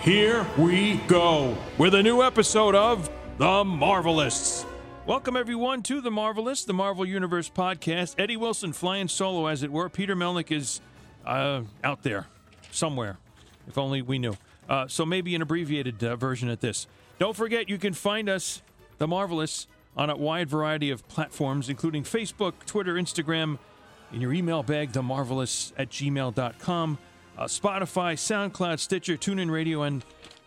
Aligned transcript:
Here 0.00 0.44
we 0.58 0.96
go 1.06 1.56
with 1.78 1.94
a 1.94 2.02
new 2.02 2.22
episode 2.22 2.74
of 2.74 3.08
The 3.38 3.44
Marvelists. 3.62 4.66
Welcome, 5.06 5.36
everyone, 5.36 5.82
to 5.84 6.00
The 6.00 6.10
Marvelists, 6.10 6.66
the 6.66 6.72
Marvel 6.72 7.06
Universe 7.06 7.48
podcast. 7.48 8.16
Eddie 8.18 8.36
Wilson 8.36 8.72
flying 8.72 9.06
solo, 9.06 9.46
as 9.46 9.62
it 9.62 9.70
were. 9.70 9.88
Peter 9.88 10.16
Melnick 10.16 10.50
is 10.50 10.80
uh, 11.24 11.62
out 11.84 12.02
there 12.02 12.26
somewhere, 12.72 13.18
if 13.68 13.78
only 13.78 14.02
we 14.02 14.18
knew. 14.18 14.36
Uh, 14.68 14.88
so 14.88 15.06
maybe 15.06 15.36
an 15.36 15.42
abbreviated 15.42 16.02
uh, 16.02 16.16
version 16.16 16.48
at 16.48 16.60
this. 16.60 16.88
Don't 17.20 17.36
forget, 17.36 17.68
you 17.68 17.78
can 17.78 17.92
find 17.92 18.28
us, 18.28 18.60
The 18.98 19.06
Marvelists, 19.06 19.66
on 19.96 20.10
a 20.10 20.16
wide 20.16 20.48
variety 20.48 20.90
of 20.90 21.06
platforms, 21.06 21.68
including 21.68 22.02
Facebook, 22.02 22.54
Twitter, 22.66 22.94
Instagram, 22.94 23.58
in 24.12 24.20
your 24.20 24.32
email 24.32 24.64
bag, 24.64 24.92
themarvelists 24.92 25.72
at 25.78 25.90
gmail.com, 25.90 26.98
uh, 27.38 27.44
Spotify, 27.44 28.14
SoundCloud, 28.14 28.78
Stitcher, 28.78 29.16
TuneIn 29.16 29.50
Radio, 29.50 29.82
and 29.82 30.04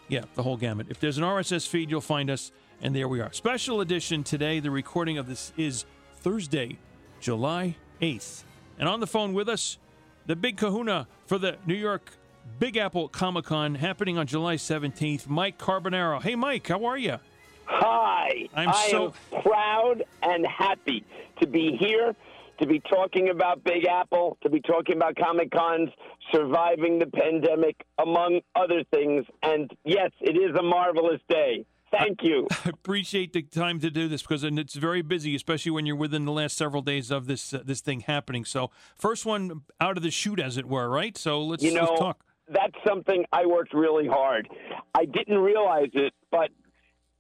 yeah, 0.08 0.24
the 0.36 0.44
whole 0.44 0.58
gamut. 0.58 0.88
If 0.90 1.00
there's 1.00 1.18
an 1.18 1.24
RSS 1.24 1.68
feed, 1.68 1.90
you'll 1.90 2.02
find 2.02 2.30
us, 2.30 2.52
and 2.82 2.96
there 2.96 3.08
we 3.08 3.20
are. 3.22 3.32
Special 3.34 3.82
edition 3.82 4.24
today. 4.24 4.60
The 4.60 4.72
recording 4.72 5.18
of 5.18 5.28
this 5.28 5.52
is 5.58 5.86
Thursday, 6.18 6.78
July 7.20 7.76
8th. 8.02 8.44
And 8.78 8.88
on 8.88 9.00
the 9.00 9.08
phone 9.08 9.34
with 9.34 9.50
us, 9.50 9.78
the 10.26 10.36
big 10.36 10.58
kahuna 10.58 11.08
for 11.26 11.38
the 11.38 11.58
New 11.66 11.76
York 11.76 12.12
Big 12.60 12.78
Apple 12.78 13.08
Comic 13.08 13.46
Con 13.46 13.76
happening 13.76 14.18
on 14.18 14.28
July 14.28 14.56
17th, 14.56 15.28
Mike 15.28 15.58
Carbonaro. 15.58 16.22
Hey, 16.22 16.36
Mike, 16.36 16.68
how 16.68 16.86
are 16.86 16.98
you? 16.98 17.18
Hi. 17.66 18.48
I'm 18.54 18.70
I 18.70 18.88
so- 18.92 19.14
proud 19.42 20.04
and 20.22 20.46
happy 20.46 21.04
to 21.40 21.48
be 21.48 21.76
here, 21.76 22.16
to 22.60 22.68
be 22.68 22.80
talking 22.80 23.30
about 23.30 23.64
Big 23.64 23.86
Apple, 23.86 24.38
to 24.44 24.50
be 24.50 24.62
talking 24.62 24.96
about 24.96 25.16
Comic 25.16 25.52
Cons, 25.52 25.90
surviving 26.32 27.00
the 27.00 27.08
pandemic, 27.08 27.76
among 28.00 28.42
other 28.56 28.84
things. 28.94 29.26
And 29.44 29.72
yes, 29.84 30.12
it 30.22 30.38
is 30.38 30.56
a 30.58 30.64
marvelous 30.64 31.22
day. 31.30 31.66
Thank 31.92 32.24
you. 32.24 32.48
I 32.66 32.70
appreciate 32.70 33.34
the 33.34 33.44
time 33.44 33.80
to 33.80 33.90
do 33.92 34.08
this 34.08 34.22
because 34.22 34.44
and 34.44 34.58
it's 34.60 34.76
very 34.76 35.02
busy, 35.02 35.36
especially 35.36 35.72
when 35.72 35.86
you're 35.86 35.96
within 35.96 36.26
the 36.26 36.32
last 36.32 36.58
several 36.58 36.82
days 36.82 37.12
of 37.12 37.28
this 37.28 37.54
uh, 37.54 37.62
this 37.64 37.80
thing 37.82 38.02
happening. 38.02 38.44
So, 38.44 38.72
first 38.98 39.26
one 39.26 39.62
out 39.80 39.96
of 39.96 40.04
the 40.04 40.12
chute, 40.12 40.40
as 40.40 40.58
it 40.58 40.66
were, 40.66 40.90
right? 40.90 41.18
So 41.18 41.42
let's, 41.44 41.64
You 41.64 41.74
know, 41.74 41.86
let's 41.86 42.00
talk. 42.00 42.24
that's 42.50 42.76
something 42.86 43.24
I 43.32 43.46
worked 43.46 43.74
really 43.74 44.08
hard. 44.08 44.50
I 44.94 45.06
didn't 45.06 45.38
realize 45.38 45.90
it, 45.94 46.14
but 46.32 46.50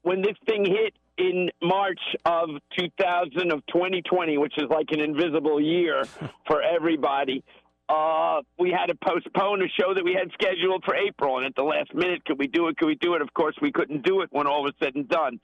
when 0.01 0.21
this 0.21 0.35
thing 0.45 0.65
hit 0.65 0.93
in 1.17 1.49
March 1.61 1.99
of 2.25 2.49
2000 2.77 3.51
of 3.51 3.65
2020, 3.67 4.37
which 4.37 4.53
is 4.57 4.65
like 4.69 4.87
an 4.91 4.99
invisible 4.99 5.61
year 5.61 6.03
for 6.47 6.61
everybody, 6.61 7.43
uh, 7.87 8.41
we 8.57 8.71
had 8.71 8.87
to 8.87 8.95
postpone 8.95 9.61
a 9.61 9.67
show 9.79 9.93
that 9.93 10.03
we 10.03 10.13
had 10.13 10.31
scheduled 10.33 10.83
for 10.83 10.95
April. 10.95 11.37
And 11.37 11.45
at 11.45 11.55
the 11.55 11.63
last 11.63 11.93
minute, 11.93 12.25
could 12.25 12.39
we 12.39 12.47
do 12.47 12.67
it? 12.67 12.77
Could 12.77 12.87
we 12.87 12.95
do 12.95 13.13
it? 13.13 13.21
Of 13.21 13.31
course, 13.33 13.55
we 13.61 13.71
couldn't 13.71 14.03
do 14.03 14.21
it 14.21 14.29
when 14.31 14.47
all 14.47 14.63
was 14.63 14.73
said 14.81 14.95
and 14.95 15.07
done. 15.07 15.39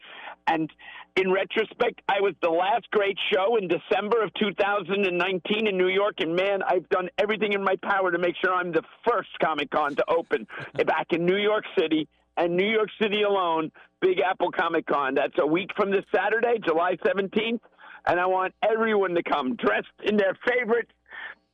And 0.47 0.69
in 1.15 1.31
retrospect, 1.31 2.01
I 2.09 2.19
was 2.19 2.33
the 2.41 2.49
last 2.49 2.89
great 2.91 3.17
show 3.31 3.57
in 3.57 3.67
December 3.67 4.23
of 4.23 4.33
2019 4.39 5.67
in 5.67 5.77
New 5.77 5.89
York. 5.89 6.15
And 6.19 6.35
man, 6.35 6.63
I've 6.63 6.89
done 6.89 7.09
everything 7.19 7.53
in 7.53 7.63
my 7.63 7.75
power 7.83 8.11
to 8.11 8.17
make 8.17 8.35
sure 8.43 8.53
I'm 8.53 8.71
the 8.71 8.83
first 9.07 9.29
Comic 9.43 9.69
Con 9.69 9.95
to 9.95 10.03
open 10.09 10.47
back 10.87 11.07
in 11.11 11.25
New 11.25 11.37
York 11.37 11.65
City 11.77 12.07
and 12.41 12.57
New 12.57 12.67
York 12.67 12.89
City 12.99 13.21
alone, 13.21 13.71
Big 14.01 14.19
Apple 14.19 14.51
Comic 14.51 14.87
Con. 14.87 15.13
That's 15.13 15.35
a 15.39 15.45
week 15.45 15.69
from 15.77 15.91
this 15.91 16.03
Saturday, 16.13 16.55
July 16.65 16.97
17th. 17.05 17.59
And 18.07 18.19
I 18.19 18.25
want 18.25 18.55
everyone 18.67 19.13
to 19.13 19.21
come 19.21 19.55
dressed 19.55 19.87
in 20.03 20.17
their 20.17 20.35
favorite 20.47 20.87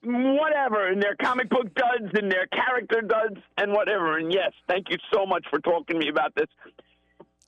whatever, 0.04 0.90
in 0.90 1.00
their 1.02 1.16
comic 1.22 1.50
book 1.50 1.68
duds, 1.76 2.14
in 2.18 2.30
their 2.30 2.48
character 2.48 3.02
duds, 3.02 3.42
and 3.58 3.74
whatever. 3.74 4.18
And 4.18 4.32
yes, 4.32 4.54
thank 4.70 4.90
you 4.90 4.98
so 5.14 5.26
much 5.26 5.46
for 5.50 5.60
talking 5.60 6.00
to 6.00 6.06
me 6.06 6.10
about 6.10 6.34
this. 6.36 6.48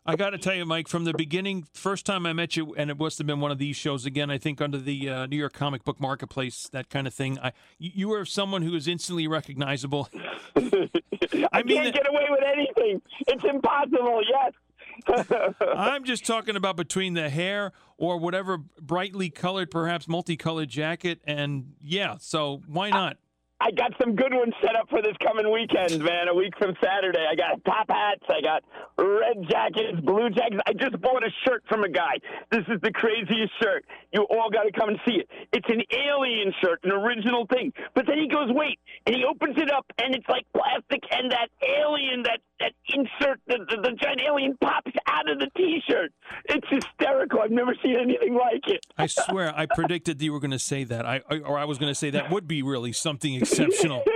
I 0.09 0.15
got 0.15 0.31
to 0.31 0.39
tell 0.39 0.55
you, 0.55 0.65
Mike, 0.65 0.87
from 0.87 1.03
the 1.03 1.13
beginning, 1.13 1.67
first 1.71 2.03
time 2.03 2.25
I 2.25 2.33
met 2.33 2.57
you, 2.57 2.73
and 2.73 2.89
it 2.89 2.97
must 2.97 3.19
have 3.19 3.27
been 3.27 3.39
one 3.39 3.51
of 3.51 3.59
these 3.59 3.75
shows 3.75 4.07
again. 4.07 4.31
I 4.31 4.39
think 4.39 4.59
under 4.59 4.79
the 4.79 5.07
uh, 5.07 5.25
New 5.27 5.37
York 5.37 5.53
Comic 5.53 5.83
Book 5.83 5.99
Marketplace, 5.99 6.67
that 6.71 6.89
kind 6.89 7.05
of 7.05 7.13
thing. 7.13 7.37
I, 7.37 7.51
you, 7.77 8.09
were 8.09 8.25
someone 8.25 8.63
who 8.63 8.73
is 8.73 8.87
instantly 8.87 9.27
recognizable. 9.27 10.09
I, 10.55 11.61
mean 11.61 11.77
can't 11.77 11.93
get 11.93 12.09
away 12.09 12.25
with 12.27 12.43
anything. 12.43 13.03
It's 13.27 13.43
impossible. 13.43 14.23
Yes. 14.27 15.53
I'm 15.75 16.03
just 16.05 16.25
talking 16.25 16.55
about 16.55 16.75
between 16.75 17.13
the 17.13 17.29
hair 17.29 17.71
or 17.97 18.17
whatever 18.17 18.57
brightly 18.57 19.29
colored, 19.29 19.69
perhaps 19.69 20.07
multicolored 20.07 20.69
jacket, 20.69 21.21
and 21.25 21.73
yeah. 21.79 22.15
So 22.19 22.63
why 22.65 22.89
not? 22.89 23.17
I 23.61 23.71
got 23.71 23.91
some 24.01 24.15
good 24.15 24.33
ones 24.33 24.53
set 24.63 24.75
up 24.75 24.89
for 24.89 25.01
this 25.01 25.15
coming 25.21 25.51
weekend, 25.51 25.99
man. 26.01 26.29
A 26.29 26.33
week 26.33 26.53
from 26.57 26.73
Saturday. 26.81 27.25
I 27.29 27.35
got 27.35 27.59
top 27.65 27.87
hats. 27.89 28.23
I 28.29 28.39
got 28.39 28.63
red 28.97 29.43
jackets, 29.49 29.99
blue 30.03 30.29
jackets. 30.29 30.61
I 30.65 30.71
just 30.73 30.99
bought 31.01 31.23
a 31.23 31.31
shirt 31.45 31.63
from 31.67 31.83
a 31.83 31.89
guy. 31.89 32.23
This 32.51 32.63
is 32.69 32.79
the 32.81 32.91
craziest 32.91 33.51
shirt. 33.61 33.83
You 34.13 34.25
all 34.31 34.49
got 34.49 34.63
to 34.63 34.71
come 34.71 34.89
and 34.89 34.99
see 35.05 35.15
it. 35.15 35.27
It's 35.51 35.67
an 35.67 35.83
alien 35.91 36.53
shirt, 36.63 36.79
an 36.83 36.91
original 36.91 37.47
thing. 37.47 37.73
But 37.95 38.07
then 38.07 38.17
he 38.17 38.29
goes, 38.29 38.47
wait, 38.49 38.79
and 39.05 39.15
he 39.15 39.25
opens 39.25 39.57
it 39.57 39.69
up, 39.69 39.85
and 39.97 40.15
it's 40.15 40.27
like 40.29 40.45
plastic, 40.53 41.03
and 41.11 41.29
that 41.31 41.49
alien, 41.61 42.23
that 42.23 42.39
that 42.59 42.73
insert, 42.93 43.39
the, 43.47 43.57
the, 43.69 43.81
the 43.81 43.91
giant 44.01 44.21
alien 44.27 44.57
pops 44.61 44.91
out 45.07 45.29
of 45.29 45.39
the 45.39 45.47
T-shirt. 45.55 46.11
It's 46.45 46.67
hysterical. 46.69 47.39
I've 47.39 47.51
never 47.51 47.73
seen 47.81 47.95
anything 47.95 48.35
like 48.35 48.67
it. 48.67 48.85
I 48.97 49.07
swear, 49.07 49.53
I 49.55 49.65
predicted 49.65 50.19
that 50.19 50.25
you 50.25 50.33
were 50.33 50.41
going 50.41 50.51
to 50.51 50.59
say 50.59 50.83
that, 50.83 51.05
I, 51.05 51.21
I 51.29 51.39
or 51.39 51.57
I 51.57 51.65
was 51.65 51.77
going 51.77 51.89
to 51.91 51.95
say 51.95 52.09
that 52.11 52.29
would 52.31 52.47
be 52.47 52.61
really 52.61 52.91
something 52.91 53.45
exceptional. 53.51 54.03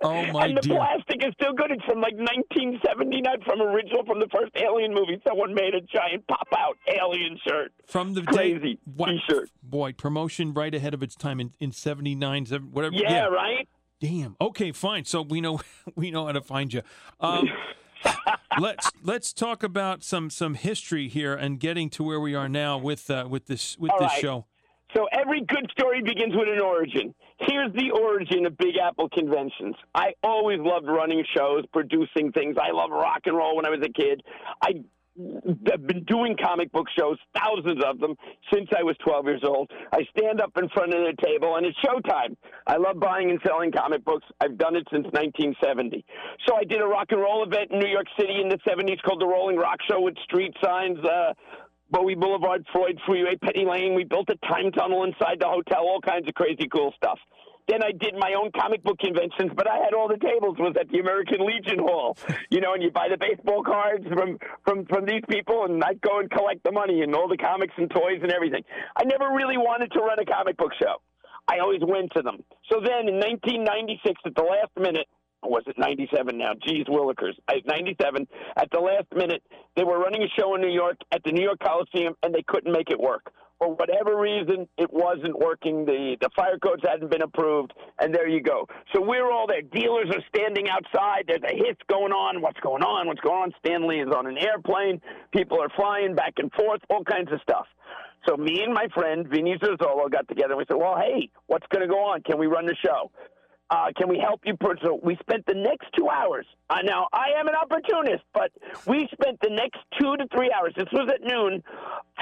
Oh 0.00 0.24
my 0.32 0.46
and 0.46 0.56
the 0.56 0.60
dear! 0.62 0.76
plastic 0.76 1.26
is 1.26 1.34
still 1.40 1.52
good. 1.54 1.72
It's 1.72 1.84
from 1.84 2.00
like 2.00 2.14
1979, 2.14 3.24
from 3.44 3.60
original 3.60 4.04
from 4.06 4.20
the 4.20 4.28
first 4.32 4.52
Alien 4.56 4.94
movie. 4.94 5.20
Someone 5.26 5.52
made 5.54 5.74
a 5.74 5.80
giant 5.80 6.24
pop 6.28 6.46
out 6.56 6.76
Alien 6.86 7.36
shirt. 7.46 7.72
From 7.86 8.14
the 8.14 8.22
Crazy 8.22 8.78
day, 8.96 9.04
T-shirt. 9.06 9.50
boy, 9.60 9.92
promotion 9.94 10.54
right 10.54 10.72
ahead 10.72 10.94
of 10.94 11.02
its 11.02 11.16
time 11.16 11.40
in 11.40 11.50
in 11.58 11.72
'79, 11.72 12.46
whatever. 12.70 12.94
Yeah, 12.94 13.24
right. 13.24 13.68
Damn. 14.00 14.36
Okay, 14.40 14.70
fine. 14.70 15.04
So 15.04 15.20
we 15.22 15.40
know 15.40 15.60
we 15.96 16.12
know 16.12 16.26
how 16.26 16.32
to 16.32 16.42
find 16.42 16.72
you. 16.72 16.82
Um, 17.20 17.48
let's 18.60 18.90
let's 19.02 19.32
talk 19.32 19.64
about 19.64 20.04
some 20.04 20.30
some 20.30 20.54
history 20.54 21.08
here 21.08 21.34
and 21.34 21.58
getting 21.58 21.90
to 21.90 22.04
where 22.04 22.20
we 22.20 22.36
are 22.36 22.48
now 22.48 22.78
with 22.78 23.10
uh, 23.10 23.26
with 23.28 23.46
this 23.46 23.76
with 23.78 23.90
All 23.90 23.98
this 23.98 24.12
right. 24.12 24.20
show. 24.20 24.46
So 24.96 25.06
every 25.12 25.42
good 25.42 25.70
story 25.78 26.02
begins 26.02 26.34
with 26.34 26.48
an 26.48 26.60
origin. 26.60 27.14
Here's 27.40 27.72
the 27.74 27.90
origin 27.90 28.46
of 28.46 28.56
Big 28.56 28.76
Apple 28.82 29.08
conventions. 29.10 29.76
I 29.94 30.14
always 30.22 30.58
loved 30.60 30.86
running 30.86 31.24
shows, 31.36 31.64
producing 31.72 32.32
things. 32.32 32.56
I 32.60 32.72
love 32.72 32.90
rock 32.90 33.20
and 33.26 33.36
roll 33.36 33.56
when 33.56 33.66
I 33.66 33.70
was 33.70 33.80
a 33.84 33.92
kid. 33.92 34.22
I 34.62 34.82
have 35.70 35.86
been 35.86 36.04
doing 36.04 36.36
comic 36.40 36.70
book 36.70 36.86
shows, 36.96 37.18
thousands 37.36 37.82
of 37.84 37.98
them, 37.98 38.14
since 38.52 38.68
I 38.76 38.82
was 38.82 38.96
12 39.04 39.26
years 39.26 39.42
old. 39.44 39.70
I 39.92 40.02
stand 40.16 40.40
up 40.40 40.52
in 40.56 40.68
front 40.70 40.94
of 40.94 41.00
the 41.00 41.14
table, 41.22 41.56
and 41.56 41.66
it's 41.66 41.76
showtime. 41.84 42.36
I 42.66 42.76
love 42.76 43.00
buying 43.00 43.30
and 43.30 43.40
selling 43.44 43.72
comic 43.72 44.04
books. 44.04 44.24
I've 44.40 44.56
done 44.58 44.76
it 44.76 44.86
since 44.92 45.04
1970. 45.06 46.04
So 46.46 46.56
I 46.56 46.64
did 46.64 46.80
a 46.80 46.86
rock 46.86 47.08
and 47.10 47.20
roll 47.20 47.42
event 47.42 47.72
in 47.72 47.80
New 47.80 47.88
York 47.90 48.06
City 48.18 48.40
in 48.40 48.48
the 48.48 48.58
70s 48.68 49.02
called 49.02 49.20
the 49.20 49.26
Rolling 49.26 49.56
Rock 49.56 49.78
Show 49.90 50.00
with 50.00 50.14
street 50.24 50.54
signs. 50.62 50.98
Uh, 51.00 51.34
Bowie 51.90 52.14
Boulevard, 52.14 52.66
Freud 52.72 52.98
Freeway, 53.06 53.36
Penny 53.36 53.64
Lane. 53.64 53.94
We 53.94 54.04
built 54.04 54.28
a 54.28 54.36
time 54.46 54.70
tunnel 54.72 55.04
inside 55.04 55.40
the 55.40 55.48
hotel, 55.48 55.80
all 55.80 56.00
kinds 56.00 56.28
of 56.28 56.34
crazy 56.34 56.68
cool 56.70 56.92
stuff. 56.96 57.18
Then 57.68 57.82
I 57.82 57.92
did 57.92 58.14
my 58.16 58.32
own 58.32 58.50
comic 58.58 58.82
book 58.82 58.98
conventions, 58.98 59.52
but 59.54 59.68
I 59.68 59.76
had 59.76 59.92
all 59.92 60.08
the 60.08 60.16
tables 60.16 60.56
was 60.58 60.74
at 60.80 60.88
the 60.88 61.00
American 61.00 61.44
Legion 61.44 61.78
Hall, 61.78 62.16
you 62.50 62.60
know, 62.60 62.72
and 62.72 62.82
you 62.82 62.90
buy 62.90 63.08
the 63.10 63.18
baseball 63.18 63.62
cards 63.62 64.06
from 64.08 64.38
from 64.64 64.86
from 64.86 65.04
these 65.04 65.22
people, 65.28 65.64
and 65.64 65.84
I'd 65.84 66.00
go 66.00 66.20
and 66.20 66.30
collect 66.30 66.64
the 66.64 66.72
money 66.72 67.02
and 67.02 67.14
all 67.14 67.28
the 67.28 67.36
comics 67.36 67.74
and 67.76 67.90
toys 67.90 68.20
and 68.22 68.32
everything. 68.32 68.64
I 68.96 69.04
never 69.04 69.34
really 69.34 69.58
wanted 69.58 69.92
to 69.92 70.00
run 70.00 70.18
a 70.18 70.24
comic 70.24 70.56
book 70.56 70.72
show. 70.80 70.96
I 71.46 71.60
always 71.60 71.80
went 71.82 72.12
to 72.16 72.22
them. 72.22 72.44
So 72.70 72.80
then 72.80 73.08
in 73.08 73.16
1996, 73.20 74.20
at 74.26 74.34
the 74.34 74.42
last 74.42 74.72
minute, 74.76 75.06
was 75.42 75.62
it 75.66 75.78
97 75.78 76.36
now? 76.36 76.52
Geez, 76.66 76.84
Willikers. 76.86 77.34
I- 77.48 77.62
97. 77.64 78.26
At 78.56 78.70
the 78.72 78.80
last 78.80 79.06
minute, 79.14 79.42
they 79.76 79.84
were 79.84 79.98
running 79.98 80.22
a 80.22 80.28
show 80.38 80.54
in 80.54 80.60
New 80.60 80.70
York 80.72 80.96
at 81.12 81.22
the 81.24 81.32
New 81.32 81.42
York 81.42 81.58
Coliseum, 81.60 82.14
and 82.22 82.34
they 82.34 82.42
couldn't 82.42 82.72
make 82.72 82.90
it 82.90 82.98
work. 83.00 83.32
for 83.58 83.74
whatever 83.74 84.16
reason, 84.16 84.68
it 84.78 84.88
wasn't 84.92 85.36
working. 85.36 85.84
The 85.84 86.16
the 86.20 86.30
fire 86.36 86.58
codes 86.58 86.82
hadn't 86.86 87.10
been 87.10 87.22
approved, 87.22 87.72
and 88.00 88.14
there 88.14 88.28
you 88.28 88.40
go. 88.40 88.68
So 88.94 89.00
we're 89.02 89.30
all 89.32 89.48
there. 89.48 89.62
Dealers 89.62 90.06
are 90.14 90.22
standing 90.32 90.68
outside. 90.68 91.24
There's 91.26 91.42
a 91.42 91.56
hit 91.56 91.76
going 91.88 92.12
on. 92.12 92.40
What's 92.40 92.60
going 92.60 92.84
on? 92.84 93.08
What's 93.08 93.20
going 93.20 93.42
on? 93.42 93.52
Stan 93.58 93.88
Lee 93.88 94.00
is 94.00 94.14
on 94.14 94.28
an 94.28 94.38
airplane. 94.38 95.00
People 95.32 95.60
are 95.60 95.68
flying 95.70 96.14
back 96.14 96.34
and 96.38 96.52
forth. 96.52 96.80
All 96.88 97.02
kinds 97.02 97.32
of 97.32 97.40
stuff. 97.42 97.66
So 98.28 98.36
me 98.36 98.62
and 98.62 98.72
my 98.72 98.86
friend 98.94 99.26
Vinny 99.28 99.56
Zazzolo 99.58 100.10
got 100.10 100.28
together 100.28 100.52
and 100.52 100.58
we 100.58 100.64
said, 100.68 100.76
"Well, 100.76 100.96
hey, 100.96 101.28
what's 101.48 101.66
going 101.72 101.82
to 101.82 101.92
go 101.92 101.98
on? 101.98 102.22
Can 102.22 102.38
we 102.38 102.46
run 102.46 102.64
the 102.66 102.76
show?" 102.84 103.10
Uh, 103.70 103.88
can 103.96 104.08
we 104.08 104.18
help 104.18 104.40
you? 104.44 104.56
So 104.82 104.98
we 105.02 105.16
spent 105.20 105.44
the 105.46 105.54
next 105.54 105.86
two 105.96 106.08
hours. 106.08 106.46
Uh, 106.70 106.78
now, 106.84 107.06
I 107.12 107.38
am 107.38 107.48
an 107.48 107.54
opportunist, 107.54 108.24
but 108.32 108.50
we 108.86 109.08
spent 109.12 109.38
the 109.42 109.50
next 109.50 109.78
two 110.00 110.16
to 110.16 110.26
three 110.34 110.50
hours, 110.52 110.72
this 110.76 110.88
was 110.92 111.10
at 111.12 111.22
noon, 111.22 111.62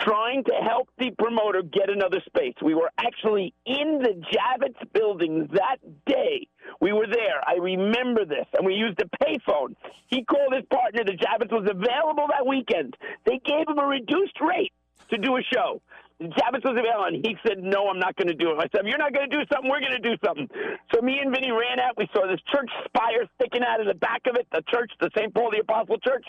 trying 0.02 0.43
to 0.44 0.52
help 0.54 0.88
the 0.98 1.10
promoter 1.19 1.62
get 1.62 1.88
another 1.88 2.20
space. 2.26 2.54
We 2.62 2.75
were 2.75 2.90
actually 2.98 3.54
in 3.64 4.00
the 4.02 4.20
Javits 4.32 4.93
building 4.93 5.48
that 5.52 5.76
day. 6.06 6.48
We 6.81 6.93
were 6.93 7.06
there. 7.06 7.40
I 7.46 7.54
remember 7.60 8.25
this. 8.25 8.46
And 8.56 8.66
we 8.66 8.75
used 8.75 9.00
a 9.00 9.25
payphone. 9.25 9.76
He 10.08 10.25
called 10.25 10.52
his 10.52 10.64
partner. 10.70 11.04
The 11.04 11.12
Javits 11.12 11.52
was 11.52 11.69
available 11.70 12.26
that 12.28 12.46
weekend. 12.46 12.96
They 13.25 13.40
gave 13.44 13.69
him 13.69 13.78
a 13.78 13.87
reduced 13.87 14.40
rate 14.40 14.72
to 15.10 15.19
do 15.19 15.37
a 15.37 15.43
show. 15.52 15.81
Javits 16.16 16.64
was 16.64 16.72
available, 16.80 17.12
and 17.12 17.20
he 17.20 17.36
said, 17.46 17.60
"No, 17.60 17.88
I'm 17.88 17.98
not 17.98 18.16
going 18.16 18.28
to 18.28 18.34
do 18.34 18.50
it." 18.50 18.56
I 18.56 18.64
said, 18.74 18.86
"You're 18.88 18.96
not 18.96 19.12
going 19.12 19.28
to 19.28 19.36
do 19.36 19.44
something. 19.52 19.68
We're 19.68 19.84
going 19.84 20.00
to 20.00 20.08
do 20.08 20.16
something." 20.24 20.48
So 20.94 21.02
me 21.02 21.20
and 21.20 21.28
Vinny 21.28 21.52
ran 21.52 21.78
out. 21.78 21.92
We 21.98 22.08
saw 22.16 22.26
this 22.26 22.40
church 22.48 22.70
spire 22.86 23.28
sticking 23.36 23.62
out 23.62 23.80
of 23.80 23.86
the 23.86 23.94
back 24.00 24.22
of 24.24 24.36
it, 24.36 24.46
the 24.50 24.62
church, 24.68 24.90
the 24.98 25.10
St. 25.16 25.34
Paul 25.34 25.50
the 25.52 25.60
Apostle 25.60 25.98
Church. 25.98 26.24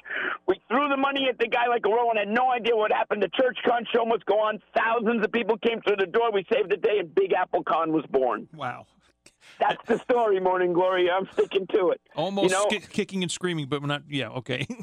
We 0.45 0.59
threw 0.67 0.89
the 0.89 0.97
money 0.97 1.27
at 1.29 1.39
the 1.39 1.47
guy 1.47 1.67
like 1.67 1.85
a 1.85 1.89
row, 1.89 2.09
and 2.09 2.19
had 2.19 2.27
no 2.27 2.51
idea 2.51 2.75
what 2.75 2.91
happened. 2.91 3.23
The 3.23 3.31
church 3.39 3.57
con 3.65 3.85
show 3.95 4.03
must 4.03 4.25
go 4.25 4.39
on. 4.39 4.59
Thousands 4.75 5.23
of 5.23 5.31
people 5.31 5.57
came 5.57 5.79
through 5.81 6.03
the 6.03 6.11
door. 6.11 6.31
We 6.33 6.45
saved 6.51 6.69
the 6.69 6.77
day, 6.77 6.99
and 6.99 7.13
Big 7.15 7.31
Apple 7.31 7.63
Con 7.63 7.93
was 7.93 8.03
born. 8.11 8.47
Wow. 8.53 8.87
That's 9.59 9.81
the 9.87 9.97
story, 9.99 10.39
Morning 10.41 10.73
Glory. 10.73 11.09
I'm 11.09 11.27
sticking 11.33 11.65
to 11.67 11.91
it. 11.91 12.01
Almost 12.15 12.49
you 12.49 12.55
know, 12.55 12.65
kicking 12.89 13.23
and 13.23 13.31
screaming, 13.31 13.67
but 13.67 13.81
we're 13.81 13.87
not. 13.87 14.03
Yeah, 14.09 14.29
okay. 14.29 14.67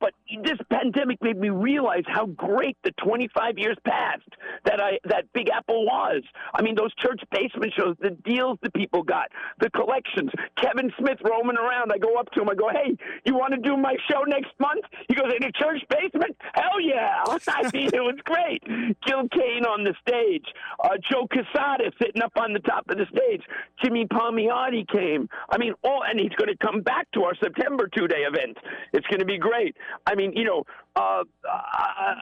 but 0.00 0.12
this 0.44 0.58
pandemic 0.70 1.22
made 1.22 1.36
me 1.36 1.50
realize 1.50 2.04
how 2.06 2.26
great 2.26 2.76
the 2.84 2.92
25 3.02 3.58
years 3.58 3.76
past 3.86 4.28
that 4.64 4.80
I 4.80 4.98
that 5.08 5.24
Big 5.32 5.48
Apple 5.50 5.84
was. 5.84 6.22
I 6.54 6.62
mean, 6.62 6.74
those 6.74 6.94
church 6.96 7.20
basement 7.30 7.72
shows, 7.76 7.96
the 8.00 8.10
deals 8.24 8.58
the 8.62 8.70
people 8.70 9.02
got, 9.02 9.30
the 9.60 9.70
collections. 9.70 10.30
Kevin 10.60 10.90
Smith 10.98 11.18
roaming 11.24 11.56
around. 11.56 11.92
I 11.92 11.98
go 11.98 12.16
up 12.16 12.30
to 12.32 12.42
him. 12.42 12.48
I 12.48 12.54
go, 12.54 12.68
"Hey, 12.68 12.96
you 13.24 13.34
want 13.34 13.52
to 13.54 13.60
do 13.60 13.76
my 13.76 13.96
show 14.10 14.22
next 14.26 14.52
month?" 14.58 14.84
He 15.08 15.14
goes, 15.14 15.32
"In 15.34 15.44
a 15.44 15.52
church 15.52 15.82
basement? 15.88 16.36
Hell 16.54 16.80
yeah!" 16.80 17.22
I 17.48 17.70
mean, 17.72 17.90
it 17.92 18.02
was 18.02 18.18
great. 18.24 18.62
Gil 19.06 19.28
Kane 19.28 19.64
on 19.64 19.84
the 19.84 19.94
stage, 20.06 20.46
uh, 20.84 20.96
Joe 21.10 21.26
Quesada 21.30 21.90
sitting 22.00 22.22
up 22.22 22.32
on 22.36 22.52
the 22.52 22.60
top 22.60 22.88
of 22.90 22.98
the 22.98 23.06
stage. 23.06 23.42
Jimmy 23.82 24.06
Palmiotti 24.06 24.86
came. 24.88 25.28
I 25.50 25.58
mean, 25.58 25.74
all 25.82 26.02
and 26.04 26.18
he's 26.18 26.34
going 26.36 26.48
to 26.48 26.66
come 26.66 26.80
back 26.82 27.10
to 27.12 27.24
our 27.24 27.34
September 27.42 27.88
two-day 27.88 28.24
event. 28.28 28.56
It's 28.92 29.06
going 29.08 29.20
to 29.20 29.26
be 29.26 29.38
great. 29.38 29.76
I 30.06 30.14
mean, 30.14 30.32
you 30.34 30.44
know, 30.44 30.64
uh, 30.94 31.24
uh, 31.50 32.14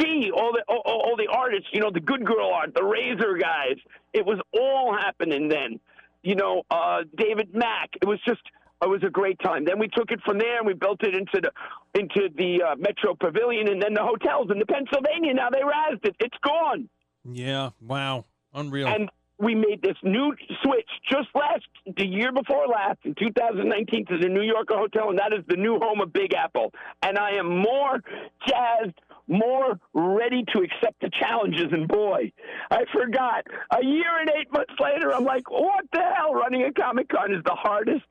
she, 0.00 0.30
all 0.30 0.52
the 0.52 0.62
all, 0.68 0.82
all 0.84 1.16
the 1.16 1.28
artists, 1.32 1.68
you 1.72 1.80
know, 1.80 1.90
the 1.90 2.00
good 2.00 2.24
girl 2.24 2.50
art, 2.52 2.74
the 2.74 2.84
Razor 2.84 3.38
guys. 3.38 3.76
It 4.12 4.24
was 4.24 4.38
all 4.58 4.96
happening 4.96 5.48
then. 5.48 5.80
You 6.22 6.34
know, 6.34 6.62
uh, 6.70 7.02
David 7.16 7.54
Mack. 7.54 7.90
It 8.00 8.06
was 8.06 8.18
just 8.26 8.40
it 8.82 8.88
was 8.88 9.02
a 9.06 9.10
great 9.10 9.38
time. 9.40 9.64
Then 9.64 9.78
we 9.78 9.88
took 9.88 10.10
it 10.10 10.20
from 10.24 10.38
there 10.38 10.58
and 10.58 10.66
we 10.66 10.74
built 10.74 11.02
it 11.02 11.14
into 11.14 11.40
the 11.40 11.50
into 11.98 12.28
the 12.36 12.62
uh, 12.62 12.76
Metro 12.76 13.14
Pavilion 13.14 13.68
and 13.68 13.80
then 13.80 13.94
the 13.94 14.02
hotels 14.02 14.50
in 14.50 14.58
the 14.58 14.66
Pennsylvania. 14.66 15.32
Now 15.34 15.48
they 15.50 15.60
razzed 15.60 16.04
it. 16.04 16.16
It's 16.20 16.36
gone. 16.44 16.88
Yeah. 17.24 17.70
Wow. 17.80 18.24
Unreal. 18.52 18.88
And 18.88 19.10
we 19.38 19.54
made 19.54 19.82
this 19.82 19.96
new 20.02 20.34
switch 20.62 20.88
just 21.10 21.28
last 21.34 21.64
the 21.96 22.06
year 22.06 22.32
before 22.32 22.66
last 22.66 22.98
in 23.04 23.14
2019 23.14 24.06
to 24.06 24.18
the 24.18 24.28
New 24.28 24.42
Yorker 24.42 24.76
Hotel, 24.76 25.10
and 25.10 25.18
that 25.18 25.32
is 25.32 25.44
the 25.46 25.56
new 25.56 25.78
home 25.78 26.00
of 26.00 26.12
Big 26.12 26.32
Apple. 26.34 26.72
And 27.02 27.18
I 27.18 27.32
am 27.32 27.58
more 27.58 28.02
jazzed, 28.46 28.98
more 29.28 29.78
ready 29.92 30.44
to 30.54 30.60
accept 30.60 31.00
the 31.02 31.10
challenges. 31.20 31.66
And 31.72 31.86
boy, 31.86 32.32
I 32.70 32.84
forgot. 32.92 33.46
A 33.78 33.84
year 33.84 34.18
and 34.20 34.30
eight 34.38 34.50
months 34.52 34.74
later, 34.80 35.12
I'm 35.12 35.24
like, 35.24 35.50
what 35.50 35.84
the 35.92 36.00
hell? 36.16 36.32
Running 36.32 36.62
a 36.64 36.72
Comic 36.72 37.08
Con 37.10 37.34
is 37.34 37.42
the 37.44 37.54
hardest, 37.54 38.06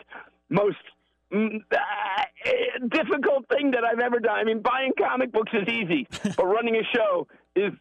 most 0.50 0.78
mm, 1.33 1.60
uh, 1.71 2.88
difficult 2.89 3.48
thing 3.50 3.71
that 3.71 3.83
I've 3.83 4.00
ever 4.00 4.19
done. 4.19 4.36
I 4.38 4.44
mean, 4.44 4.62
buying 4.62 4.92
comic 4.98 5.31
books 5.31 5.51
is 5.54 5.68
easy, 5.68 6.07
but 6.38 6.45
running 6.45 6.75
a 6.75 6.83
show 6.95 7.28
is 7.56 7.74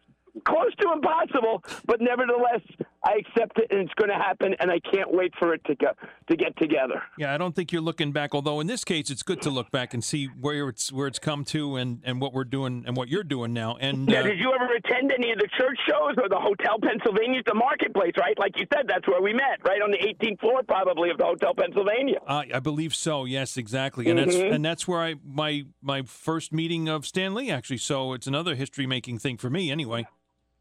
close 0.43 0.73
to 0.79 0.91
impossible, 0.91 1.63
but 1.85 2.01
nevertheless, 2.01 2.61
I 3.05 3.19
accept 3.19 3.59
it, 3.59 3.67
and 3.69 3.81
it's 3.81 3.93
going 3.93 4.09
to 4.09 4.15
happen, 4.15 4.55
and 4.59 4.71
I 4.71 4.79
can't 4.79 5.13
wait 5.13 5.31
for 5.37 5.53
it 5.53 5.63
to 5.65 5.75
go, 5.75 5.91
to 6.27 6.35
get 6.35 6.57
together. 6.57 7.03
Yeah, 7.19 7.35
I 7.35 7.37
don't 7.37 7.55
think 7.55 7.71
you're 7.71 7.83
looking 7.83 8.11
back. 8.11 8.33
Although 8.33 8.59
in 8.59 8.67
this 8.67 8.83
case, 8.83 9.11
it's 9.11 9.21
good 9.21 9.43
to 9.43 9.51
look 9.51 9.69
back 9.69 9.93
and 9.93 10.03
see 10.03 10.25
where 10.25 10.69
it's 10.69 10.91
where 10.91 11.05
it's 11.05 11.19
come 11.19 11.45
to, 11.45 11.75
and, 11.75 12.01
and 12.03 12.19
what 12.19 12.33
we're 12.33 12.43
doing, 12.43 12.83
and 12.87 12.97
what 12.97 13.07
you're 13.07 13.23
doing 13.23 13.53
now. 13.53 13.77
And 13.79 14.09
yeah, 14.09 14.21
uh, 14.21 14.23
did 14.23 14.39
you 14.39 14.51
ever 14.53 14.73
attend 14.73 15.11
any 15.11 15.31
of 15.31 15.37
the 15.37 15.47
church 15.55 15.77
shows 15.87 16.15
or 16.17 16.27
the 16.27 16.39
Hotel 16.39 16.77
Pennsylvania, 16.81 17.41
the 17.45 17.53
marketplace? 17.53 18.13
Right, 18.19 18.37
like 18.39 18.57
you 18.57 18.65
said, 18.73 18.85
that's 18.87 19.07
where 19.07 19.21
we 19.21 19.33
met, 19.33 19.59
right 19.67 19.81
on 19.81 19.91
the 19.91 19.99
18th 19.99 20.39
floor, 20.39 20.63
probably 20.67 21.11
of 21.11 21.19
the 21.19 21.25
Hotel 21.25 21.53
Pennsylvania. 21.53 22.19
Uh, 22.27 22.43
I 22.53 22.59
believe 22.59 22.95
so. 22.95 23.25
Yes, 23.25 23.55
exactly, 23.55 24.09
and 24.09 24.19
mm-hmm. 24.19 24.31
that's 24.31 24.55
and 24.55 24.65
that's 24.65 24.87
where 24.87 25.01
I 25.01 25.15
my 25.23 25.65
my 25.81 26.01
first 26.01 26.51
meeting 26.51 26.89
of 26.89 27.05
Stan 27.05 27.35
Lee 27.35 27.51
actually. 27.51 27.77
So 27.77 28.13
it's 28.13 28.25
another 28.25 28.55
history 28.55 28.87
making 28.87 29.19
thing 29.19 29.37
for 29.37 29.51
me, 29.51 29.69
anyway. 29.69 30.07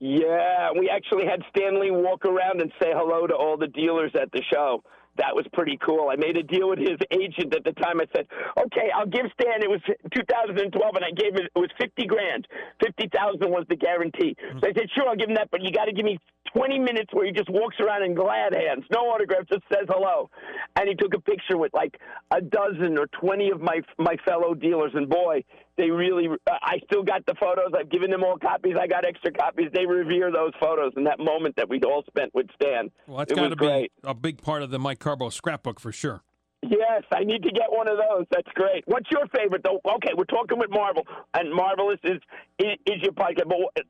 Yeah, 0.04 0.68
we 0.78 0.90
actually 0.90 1.24
had 1.24 1.40
Stan 1.48 1.80
Lee 1.80 1.90
walk 1.90 2.26
around 2.26 2.60
and 2.60 2.70
say 2.76 2.92
hello 2.92 3.26
to 3.26 3.32
all 3.32 3.56
the 3.56 3.68
dealers 3.68 4.12
at 4.20 4.30
the 4.32 4.42
show. 4.52 4.84
That 5.16 5.32
was 5.32 5.46
pretty 5.54 5.78
cool. 5.80 6.10
I 6.12 6.16
made 6.16 6.36
a 6.36 6.42
deal 6.42 6.68
with 6.68 6.78
his 6.78 7.00
agent 7.10 7.54
at 7.56 7.64
the 7.64 7.72
time. 7.72 8.02
I 8.02 8.06
said, 8.14 8.26
"Okay, 8.58 8.90
I'll 8.94 9.06
give 9.06 9.24
Stan." 9.32 9.62
It 9.62 9.70
was 9.70 9.80
2012, 10.12 10.96
and 10.96 11.04
I 11.06 11.10
gave 11.10 11.36
it. 11.36 11.48
It 11.56 11.58
was 11.58 11.70
50 11.78 12.04
grand. 12.04 12.46
50,000 12.84 13.48
was 13.48 13.64
the 13.70 13.76
guarantee. 13.76 14.36
Hmm. 14.38 14.58
So 14.58 14.68
I 14.68 14.72
said, 14.74 14.90
"Sure, 14.90 15.08
I'll 15.08 15.16
give 15.16 15.30
him 15.30 15.36
that, 15.36 15.48
but 15.50 15.62
you 15.62 15.70
got 15.70 15.86
to 15.86 15.92
give 15.92 16.04
me 16.04 16.18
20 16.52 16.78
minutes 16.78 17.14
where 17.14 17.24
he 17.24 17.32
just 17.32 17.48
walks 17.48 17.80
around 17.80 18.02
in 18.02 18.12
glad 18.12 18.54
hands, 18.54 18.84
no 18.90 19.08
autograph, 19.08 19.46
just 19.48 19.64
says 19.72 19.86
hello." 19.88 20.28
And 20.76 20.86
he 20.86 20.94
took 20.96 21.14
a 21.14 21.20
picture 21.20 21.56
with 21.56 21.72
like 21.72 21.98
a 22.30 22.42
dozen 22.42 22.98
or 22.98 23.06
20 23.06 23.52
of 23.52 23.62
my 23.62 23.80
my 23.96 24.16
fellow 24.26 24.52
dealers, 24.52 24.92
and 24.94 25.08
boy, 25.08 25.44
they 25.76 25.90
really 25.90 26.28
i 26.48 26.78
still 26.84 27.02
got 27.02 27.24
the 27.26 27.34
photos 27.40 27.72
i've 27.78 27.90
given 27.90 28.10
them 28.10 28.22
all 28.22 28.38
copies 28.38 28.74
i 28.80 28.86
got 28.86 29.04
extra 29.04 29.32
copies 29.32 29.68
they 29.72 29.86
revere 29.86 30.30
those 30.32 30.52
photos 30.60 30.92
and 30.96 31.06
that 31.06 31.18
moment 31.18 31.54
that 31.56 31.68
we 31.68 31.80
all 31.80 32.02
spent 32.06 32.32
with 32.34 32.46
stan 32.54 32.90
well 33.06 33.18
that's 33.18 33.32
got 33.32 33.48
to 33.48 33.56
be 33.56 33.90
a 34.04 34.14
big 34.14 34.40
part 34.40 34.62
of 34.62 34.70
the 34.70 34.78
mike 34.78 34.98
carbo 34.98 35.28
scrapbook 35.30 35.80
for 35.80 35.92
sure 35.92 36.22
Yes, 36.70 37.02
I 37.12 37.24
need 37.24 37.42
to 37.42 37.50
get 37.50 37.66
one 37.68 37.88
of 37.88 37.98
those. 37.98 38.24
That's 38.30 38.48
great. 38.54 38.84
What's 38.86 39.10
your 39.10 39.26
favorite 39.36 39.62
though? 39.62 39.80
Okay, 39.96 40.12
we're 40.16 40.24
talking 40.24 40.58
with 40.58 40.70
Marvel, 40.70 41.02
and 41.34 41.52
Marvelists 41.52 42.04
is 42.04 42.20
is, 42.58 42.78
is 42.86 43.02
your 43.02 43.12
podcast. 43.12 43.48
But 43.48 43.84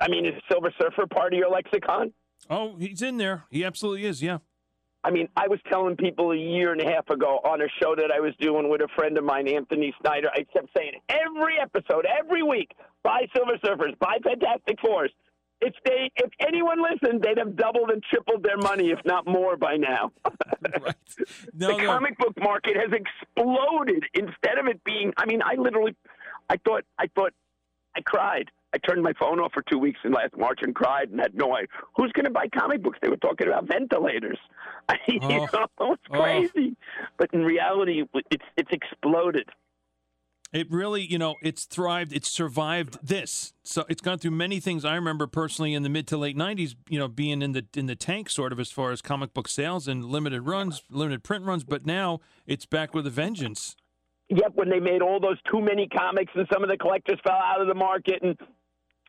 I 0.00 0.08
mean, 0.08 0.26
is 0.26 0.32
Silver 0.50 0.72
Surfer 0.80 1.06
part 1.06 1.34
of 1.34 1.38
your 1.38 1.50
lexicon? 1.50 2.12
Oh, 2.50 2.76
he's 2.78 3.02
in 3.02 3.18
there. 3.18 3.44
He 3.50 3.64
absolutely 3.64 4.06
is. 4.06 4.22
Yeah. 4.22 4.38
I 5.06 5.10
mean, 5.12 5.28
I 5.36 5.46
was 5.46 5.60
telling 5.70 5.94
people 5.94 6.32
a 6.32 6.36
year 6.36 6.72
and 6.72 6.80
a 6.80 6.84
half 6.84 7.08
ago 7.10 7.38
on 7.44 7.62
a 7.62 7.68
show 7.80 7.94
that 7.94 8.10
I 8.12 8.18
was 8.18 8.34
doing 8.40 8.68
with 8.68 8.80
a 8.80 8.88
friend 8.96 9.16
of 9.16 9.22
mine, 9.22 9.46
Anthony 9.46 9.94
Snyder. 10.00 10.28
I 10.34 10.42
kept 10.52 10.68
saying 10.76 10.94
every 11.08 11.60
episode, 11.62 12.04
every 12.06 12.42
week, 12.42 12.72
buy 13.04 13.28
Silver 13.32 13.56
Surfers, 13.64 13.96
buy 14.00 14.18
Fantastic 14.24 14.80
Fours. 14.80 15.12
If 15.60 15.74
they, 15.84 16.10
if 16.16 16.30
anyone 16.40 16.78
listened, 16.82 17.22
they'd 17.22 17.38
have 17.38 17.54
doubled 17.54 17.92
and 17.92 18.02
tripled 18.02 18.42
their 18.42 18.56
money, 18.56 18.90
if 18.90 18.98
not 19.04 19.28
more, 19.28 19.56
by 19.56 19.76
now. 19.76 20.10
right. 20.80 20.94
no, 21.54 21.68
the 21.68 21.76
no. 21.76 21.86
comic 21.86 22.18
book 22.18 22.34
market 22.40 22.74
has 22.74 22.90
exploded. 22.90 24.02
Instead 24.14 24.58
of 24.58 24.66
it 24.66 24.82
being, 24.82 25.12
I 25.16 25.26
mean, 25.26 25.40
I 25.40 25.54
literally, 25.54 25.94
I 26.50 26.56
thought, 26.56 26.82
I 26.98 27.06
thought, 27.14 27.32
I 27.96 28.00
cried. 28.00 28.50
I 28.76 28.86
turned 28.86 29.02
my 29.02 29.14
phone 29.18 29.40
off 29.40 29.52
for 29.54 29.62
two 29.70 29.78
weeks 29.78 30.00
in 30.04 30.12
last 30.12 30.36
March 30.36 30.60
and 30.60 30.74
cried 30.74 31.08
and 31.08 31.18
had 31.18 31.34
no 31.34 31.56
idea 31.56 31.68
who's 31.96 32.12
going 32.12 32.26
to 32.26 32.30
buy 32.30 32.46
comic 32.48 32.82
books. 32.82 32.98
They 33.00 33.08
were 33.08 33.16
talking 33.16 33.48
about 33.48 33.66
ventilators. 33.66 34.38
I, 34.88 34.96
you 35.08 35.18
oh. 35.22 35.28
know, 35.28 35.44
it's 35.44 35.74
oh. 35.80 35.96
crazy. 36.10 36.76
Oh. 36.76 37.06
But 37.16 37.30
in 37.32 37.42
reality, 37.42 38.04
it's 38.30 38.44
it's 38.56 38.70
exploded. 38.70 39.48
It 40.52 40.70
really, 40.70 41.02
you 41.02 41.18
know, 41.18 41.34
it's 41.42 41.64
thrived. 41.64 42.12
It's 42.12 42.30
survived 42.30 42.98
this. 43.02 43.52
So 43.64 43.84
it's 43.88 44.00
gone 44.00 44.18
through 44.18 44.30
many 44.32 44.60
things. 44.60 44.84
I 44.84 44.94
remember 44.94 45.26
personally 45.26 45.74
in 45.74 45.82
the 45.82 45.88
mid 45.88 46.06
to 46.08 46.18
late 46.18 46.36
'90s, 46.36 46.74
you 46.88 46.98
know, 46.98 47.08
being 47.08 47.40
in 47.40 47.52
the 47.52 47.64
in 47.74 47.86
the 47.86 47.96
tank 47.96 48.28
sort 48.28 48.52
of 48.52 48.60
as 48.60 48.70
far 48.70 48.92
as 48.92 49.00
comic 49.00 49.32
book 49.32 49.48
sales 49.48 49.88
and 49.88 50.04
limited 50.04 50.42
runs, 50.42 50.82
limited 50.90 51.24
print 51.24 51.46
runs. 51.46 51.64
But 51.64 51.86
now 51.86 52.20
it's 52.46 52.66
back 52.66 52.94
with 52.94 53.06
a 53.06 53.10
vengeance. 53.10 53.74
Yep, 54.28 54.52
when 54.54 54.68
they 54.68 54.80
made 54.80 55.02
all 55.02 55.20
those 55.20 55.40
too 55.50 55.60
many 55.60 55.86
comics 55.88 56.32
and 56.34 56.46
some 56.52 56.64
of 56.64 56.68
the 56.68 56.76
collectors 56.76 57.18
fell 57.24 57.36
out 57.36 57.60
of 57.60 57.68
the 57.68 57.74
market 57.74 58.22
and 58.22 58.36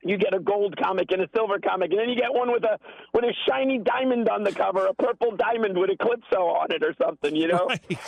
you 0.10 0.18
get 0.18 0.34
a 0.34 0.40
gold 0.40 0.76
comic 0.78 1.12
and 1.12 1.22
a 1.22 1.30
silver 1.36 1.60
comic, 1.60 1.92
and 1.92 2.00
then 2.00 2.10
you 2.10 2.16
get 2.16 2.34
one 2.34 2.52
with 2.52 2.64
a 2.64 2.80
with 3.14 3.24
a 3.24 3.34
shiny 3.48 3.80
diamond 3.80 4.30
on 4.30 4.44
the 4.44 4.52
cover, 4.52 4.86
a 4.86 4.94
purple 4.94 5.36
diamond 5.36 5.78
with 5.78 5.90
Eclipso 5.90 6.40
on 6.40 6.72
it 6.72 6.84
or 6.84 6.94
something, 7.02 7.36
you 7.36 7.48
know. 7.48 7.68
Right. 7.68 8.00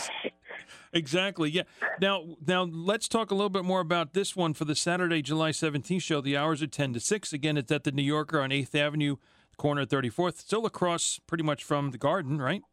Exactly. 0.91 1.51
Yeah. 1.51 1.63
Now, 2.01 2.23
now 2.45 2.63
let's 2.63 3.07
talk 3.07 3.29
a 3.31 3.35
little 3.35 3.49
bit 3.49 3.63
more 3.63 3.79
about 3.79 4.13
this 4.13 4.35
one 4.35 4.53
for 4.53 4.65
the 4.65 4.75
Saturday, 4.75 5.21
July 5.21 5.51
17th 5.51 6.01
show. 6.01 6.21
The 6.21 6.35
hours 6.35 6.63
are 6.63 6.67
10 6.67 6.93
to 6.93 6.99
6. 6.99 7.33
Again, 7.33 7.57
it's 7.57 7.71
at 7.71 7.83
the 7.83 7.91
New 7.91 8.03
Yorker 8.03 8.41
on 8.41 8.49
8th 8.49 8.73
Avenue, 8.73 9.17
corner 9.57 9.85
34th, 9.85 10.37
still 10.37 10.65
across 10.65 11.19
pretty 11.27 11.43
much 11.43 11.63
from 11.63 11.91
the 11.91 11.97
garden, 11.97 12.41
right? 12.41 12.63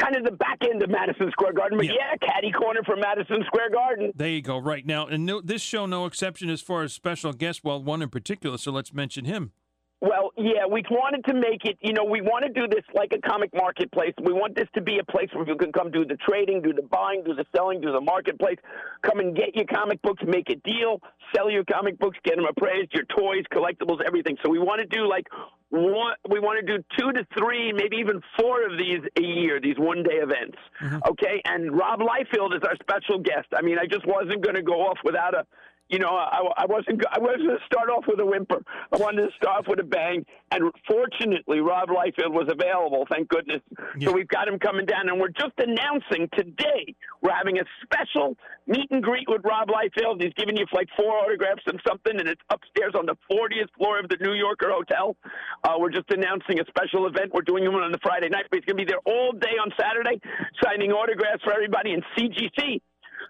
Kind 0.00 0.16
of 0.16 0.24
the 0.24 0.32
back 0.32 0.58
end 0.68 0.82
of 0.82 0.90
Madison 0.90 1.30
Square 1.30 1.52
Garden, 1.52 1.78
but 1.78 1.86
Yeah. 1.86 1.92
yeah, 1.94 2.16
caddy 2.28 2.50
corner 2.50 2.80
for 2.84 2.96
Madison 2.96 3.44
Square 3.46 3.70
Garden. 3.70 4.12
There 4.14 4.28
you 4.28 4.42
go. 4.42 4.58
Right 4.58 4.84
now, 4.84 5.06
and 5.06 5.24
no, 5.24 5.40
this 5.40 5.62
show, 5.62 5.86
no 5.86 6.06
exception 6.06 6.50
as 6.50 6.60
far 6.60 6.82
as 6.82 6.92
special 6.92 7.32
guests. 7.32 7.62
Well, 7.62 7.80
one 7.82 8.02
in 8.02 8.08
particular. 8.08 8.58
So 8.58 8.72
let's 8.72 8.92
mention 8.92 9.24
him. 9.24 9.52
Well, 10.00 10.32
yeah, 10.36 10.66
we 10.70 10.82
wanted 10.90 11.24
to 11.26 11.34
make 11.34 11.64
it, 11.64 11.78
you 11.80 11.94
know, 11.94 12.04
we 12.04 12.20
want 12.20 12.44
to 12.44 12.52
do 12.52 12.66
this 12.68 12.84
like 12.92 13.14
a 13.16 13.20
comic 13.26 13.48
marketplace. 13.54 14.12
We 14.22 14.34
want 14.34 14.54
this 14.54 14.68
to 14.74 14.82
be 14.82 14.98
a 14.98 15.04
place 15.10 15.30
where 15.32 15.46
you 15.48 15.56
can 15.56 15.72
come 15.72 15.90
do 15.90 16.04
the 16.04 16.16
trading, 16.28 16.60
do 16.60 16.74
the 16.74 16.82
buying, 16.82 17.22
do 17.24 17.32
the 17.32 17.46
selling, 17.56 17.80
do 17.80 17.90
the 17.90 18.02
marketplace. 18.02 18.58
Come 19.02 19.20
and 19.20 19.34
get 19.34 19.54
your 19.54 19.64
comic 19.64 20.02
books, 20.02 20.22
make 20.26 20.50
a 20.50 20.56
deal, 20.56 21.00
sell 21.34 21.48
your 21.50 21.64
comic 21.64 21.98
books, 21.98 22.18
get 22.22 22.36
them 22.36 22.44
appraised, 22.44 22.92
your 22.92 23.04
toys, 23.16 23.44
collectibles, 23.50 24.00
everything. 24.06 24.36
So 24.44 24.50
we 24.50 24.58
want 24.58 24.82
to 24.82 24.86
do 24.86 25.08
like 25.08 25.26
one, 25.74 26.14
we 26.30 26.38
want 26.38 26.64
to 26.64 26.78
do 26.78 26.82
two 26.98 27.12
to 27.12 27.26
three, 27.36 27.72
maybe 27.72 27.96
even 27.96 28.20
four 28.38 28.64
of 28.64 28.78
these 28.78 29.00
a 29.18 29.22
year, 29.22 29.60
these 29.60 29.78
one 29.78 30.02
day 30.02 30.16
events. 30.22 30.58
Mm-hmm. 30.80 30.98
Okay. 31.10 31.42
And 31.44 31.76
Rob 31.76 32.00
Liefeld 32.00 32.54
is 32.54 32.62
our 32.62 32.76
special 32.80 33.18
guest. 33.18 33.48
I 33.54 33.62
mean, 33.62 33.78
I 33.78 33.86
just 33.86 34.06
wasn't 34.06 34.42
going 34.42 34.56
to 34.56 34.62
go 34.62 34.74
off 34.86 34.98
without 35.04 35.34
a, 35.34 35.44
you 35.88 35.98
know, 35.98 36.08
I, 36.08 36.40
I 36.56 36.66
wasn't. 36.66 37.02
I 37.12 37.18
wasn't 37.18 37.46
going 37.46 37.58
to 37.58 37.66
start 37.66 37.90
off 37.90 38.04
with 38.08 38.18
a 38.18 38.24
whimper. 38.24 38.62
I 38.92 38.96
wanted 38.96 39.22
to 39.22 39.32
start 39.36 39.60
off 39.60 39.68
with 39.68 39.80
a 39.80 39.84
bang. 39.84 40.24
And 40.50 40.72
fortunately, 40.88 41.60
Rob 41.60 41.88
Liefeld 41.88 42.32
was 42.32 42.48
available. 42.48 43.06
Thank 43.10 43.28
goodness. 43.28 43.60
Yeah. 43.98 44.08
So 44.08 44.12
we've 44.12 44.28
got 44.28 44.48
him 44.48 44.58
coming 44.58 44.86
down, 44.86 45.08
and 45.08 45.20
we're 45.20 45.28
just 45.28 45.52
announcing 45.58 46.28
today 46.36 46.94
we're 47.20 47.34
having 47.34 47.58
a 47.58 47.64
special 47.82 48.36
meet 48.66 48.90
and 48.90 49.02
greet 49.02 49.28
with 49.28 49.42
Rob 49.44 49.68
Liefeld. 49.68 50.22
He's 50.22 50.32
giving 50.34 50.56
you 50.56 50.64
like 50.72 50.88
four 50.96 51.12
autographs 51.18 51.62
and 51.66 51.80
something, 51.86 52.18
and 52.18 52.28
it's 52.28 52.40
upstairs 52.50 52.94
on 52.96 53.04
the 53.04 53.16
40th 53.30 53.68
floor 53.76 54.00
of 54.00 54.08
the 54.08 54.16
New 54.20 54.32
Yorker 54.32 54.70
Hotel. 54.70 55.16
Uh, 55.64 55.74
we're 55.78 55.90
just 55.90 56.10
announcing 56.10 56.60
a 56.60 56.64
special 56.68 57.06
event. 57.06 57.32
We're 57.32 57.42
doing 57.42 57.64
them 57.64 57.74
on 57.74 57.92
the 57.92 58.00
Friday 58.02 58.28
night, 58.28 58.46
but 58.50 58.58
he's 58.58 58.64
going 58.64 58.78
to 58.78 58.84
be 58.84 58.88
there 58.88 59.04
all 59.04 59.32
day 59.32 59.56
on 59.60 59.70
Saturday, 59.78 60.20
signing 60.62 60.92
autographs 60.92 61.42
for 61.44 61.52
everybody. 61.52 61.92
And 61.92 62.02
CGC 62.16 62.80